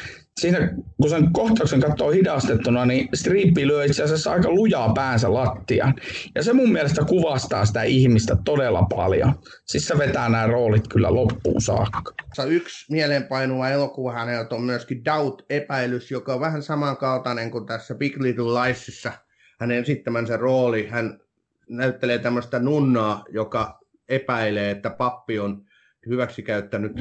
[0.41, 5.95] Siinä, kun sen kohtauksen katsoo hidastettuna, niin striippi lyö itse asiassa aika lujaa päänsä lattiaan.
[6.35, 9.33] Ja se mun mielestä kuvastaa sitä ihmistä todella paljon.
[9.65, 12.15] Siis se vetää nämä roolit kyllä loppuun saakka.
[12.49, 18.63] Yksi mieleenpainuva elokuva häneltä on myöskin Doubt-epäilys, joka on vähän samankaltainen kuin tässä Big Little
[18.63, 19.13] Liesissa–
[19.61, 21.21] hänen esittämänsä rooli, hän
[21.69, 25.65] näyttelee tämmöistä nunnaa, joka epäilee, että pappi on
[26.09, 26.93] hyväksikäyttänyt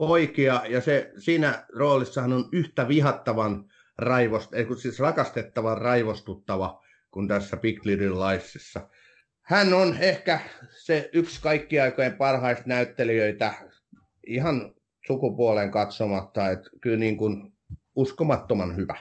[0.00, 3.64] poikia, ja se, siinä roolissa hän on yhtä vihattavan
[3.98, 4.50] raivost,
[4.82, 8.88] siis rakastettavan raivostuttava kuin tässä Big Little Liesissa.
[9.42, 10.40] Hän on ehkä
[10.84, 13.54] se yksi kaikki aikojen parhaista näyttelijöitä
[14.26, 14.74] ihan
[15.06, 17.52] sukupuoleen katsomatta, että kyllä niin kuin
[17.96, 18.96] uskomattoman hyvä.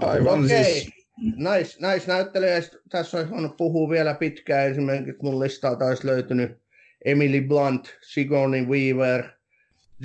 [0.00, 0.48] Aivan okay.
[0.48, 0.90] siis
[1.36, 4.70] nais, naisnäyttelijöistä tässä olisi voinut puhua vielä pitkään.
[4.70, 6.64] Esimerkiksi mun listalta olisi löytynyt
[7.04, 9.33] Emily Blunt, Sigourney Weaver,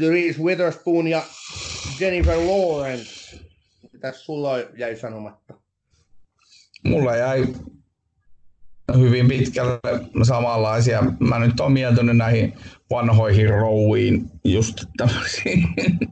[0.02, 1.24] Reese Witherspoon ja
[2.00, 3.38] Jennifer Lawrence.
[4.00, 5.54] Tässä sulla jäi sanomatta?
[6.84, 7.48] Mulla jäi
[8.98, 9.80] hyvin pitkälle
[10.24, 11.04] samanlaisia.
[11.20, 12.54] Mä nyt oon mieltynyt näihin
[12.90, 15.68] vanhoihin rouviin, just tämmöisiin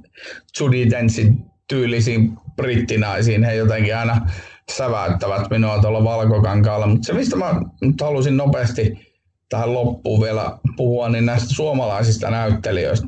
[0.60, 3.44] Judy Densin tyylisiin brittinaisiin.
[3.44, 4.30] He jotenkin aina
[4.72, 6.88] säväyttävät minua tuolla valkokankaalla.
[6.88, 9.14] Mutta se, mistä mä nyt halusin nopeasti
[9.50, 13.08] tähän loppuun vielä puhua, niin näistä suomalaisista näyttelijöistä.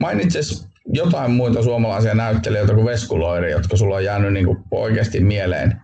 [0.00, 5.80] Mainitsis jotain muita suomalaisia näyttelijöitä kuin Veskuloiri, jotka sulla on jäänyt niin kuin oikeasti mieleen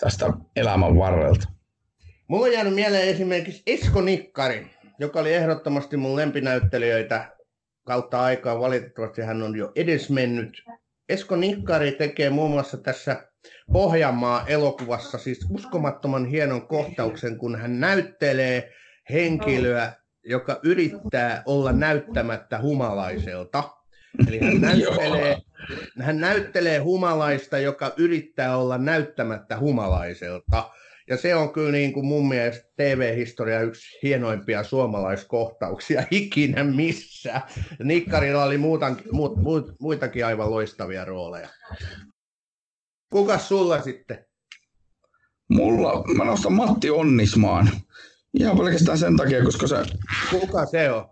[0.00, 1.48] tästä elämän varrelta?
[2.28, 4.66] Mulla on jäänyt mieleen esimerkiksi Esko Nikkari,
[4.98, 7.36] joka oli ehdottomasti mun lempinäyttelijöitä
[7.86, 8.60] kautta aikaa.
[8.60, 10.62] Valitettavasti hän on jo edesmennyt.
[11.08, 13.30] Esko Nikkari tekee muun muassa tässä
[13.72, 18.72] Pohjanmaa elokuvassa siis uskomattoman hienon kohtauksen, kun hän näyttelee
[19.10, 19.92] henkilöä,
[20.30, 23.70] joka yrittää olla näyttämättä humalaiselta.
[24.28, 25.36] Eli hän näyttelee,
[26.00, 30.70] hän näyttelee humalaista, joka yrittää olla näyttämättä humalaiselta.
[31.08, 37.40] Ja se on kyllä niin kuin mun mielestä TV-historia yksi hienoimpia suomalaiskohtauksia ikinä missä.
[37.84, 41.48] Nikkarilla oli muutan, muut, muut, muitakin aivan loistavia rooleja.
[43.12, 44.24] Kuka sulla sitten?
[45.48, 47.70] Mulla, mä nostan Matti Onnismaan.
[48.34, 49.76] Ihan pelkästään sen takia, koska se...
[50.30, 51.08] Kuka se on?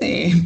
[0.00, 0.32] Niin.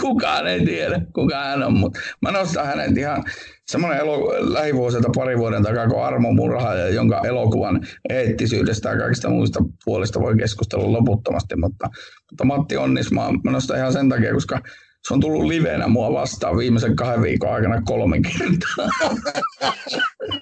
[0.00, 3.24] Kukaan ei tiedä, kuka hän on, mutta mä nostan hänet ihan
[3.68, 4.18] semmoinen elo,
[4.52, 10.36] lähivuosilta pari vuoden takaa kuin Armo Murha, jonka elokuvan eettisyydestä ja kaikista muista puolista voi
[10.36, 11.88] keskustella loputtomasti, mutta,
[12.30, 14.60] mutta Matti Onnismaa mä nostan ihan sen takia, koska
[15.08, 18.88] se on tullut livenä mua vastaan viimeisen kahden viikon aikana kolme kertaa.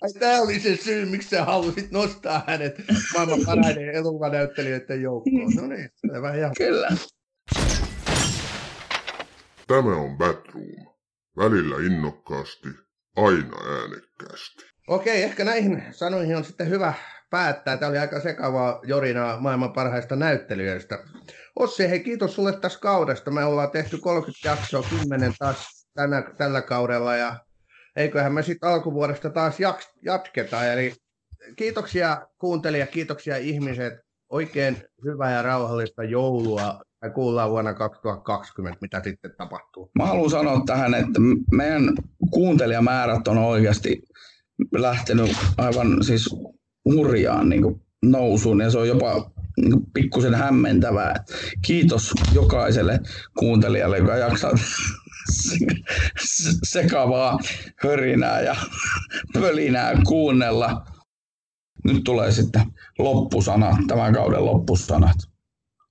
[0.02, 2.74] Ai, tämä oli se syy, miksi sä halusit nostaa hänet
[3.14, 5.52] maailman parhaiden elokuvanäyttelijöiden joukkoon.
[5.56, 6.50] No niin, selvä ja.
[6.58, 6.88] Kyllä.
[9.66, 10.94] Tämä on Batroom.
[11.36, 12.68] Välillä innokkaasti,
[13.16, 14.64] aina äänekkäästi.
[14.88, 16.94] Okei, ehkä näihin sanoihin on sitten hyvä
[17.30, 17.76] päättää.
[17.76, 20.98] Tämä oli aika sekavaa jorinaa maailman parhaista näyttelijöistä.
[21.56, 23.30] Ossi, hei kiitos sulle tästä kaudesta.
[23.30, 27.36] Me ollaan tehty 30 jaksoa, 10 taas tänä, tällä kaudella ja
[27.96, 30.72] eiköhän me sitten alkuvuodesta taas jaks, jatketa.
[30.72, 30.94] Eli
[31.56, 33.94] kiitoksia kuuntelija, kiitoksia ihmiset.
[34.28, 39.90] Oikein hyvää ja rauhallista joulua Me kuullaan vuonna 2020, mitä sitten tapahtuu.
[39.98, 41.20] Mä haluan sanoa tähän, että
[41.52, 41.94] meidän
[42.30, 44.02] kuuntelijamäärät on oikeasti
[44.72, 46.36] lähtenyt aivan siis
[46.84, 49.30] hurjaan niin nousuun ja se on jopa
[49.94, 51.24] pikkusen hämmentävää.
[51.62, 53.00] Kiitos jokaiselle
[53.38, 54.52] kuuntelijalle, joka jaksaa
[56.72, 57.38] sekavaa
[57.82, 58.56] hörinää ja
[59.34, 60.86] pölinää kuunnella.
[61.84, 62.62] Nyt tulee sitten
[62.98, 65.33] loppusana, tämän kauden loppusanat.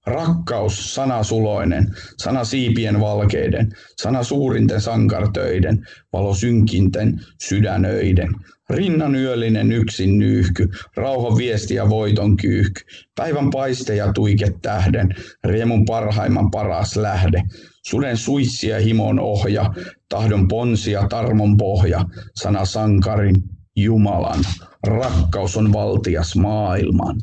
[0.07, 8.29] Rakkaus, sana suloinen, sana siipien valkeiden, sana suurinten sankartöiden, valo synkinten sydänöiden.
[8.69, 12.81] Rinnan yöllinen yksin nyyhky, rauhan viesti ja voiton kyyhky,
[13.15, 17.43] päivän paiste ja tuike tähden, riemun parhaimman paras lähde.
[17.85, 19.73] Suden suissia himon ohja,
[20.09, 23.35] tahdon ponsia tarmon pohja, sana sankarin,
[23.75, 24.43] Jumalan,
[24.87, 27.21] rakkaus on valtias maailman.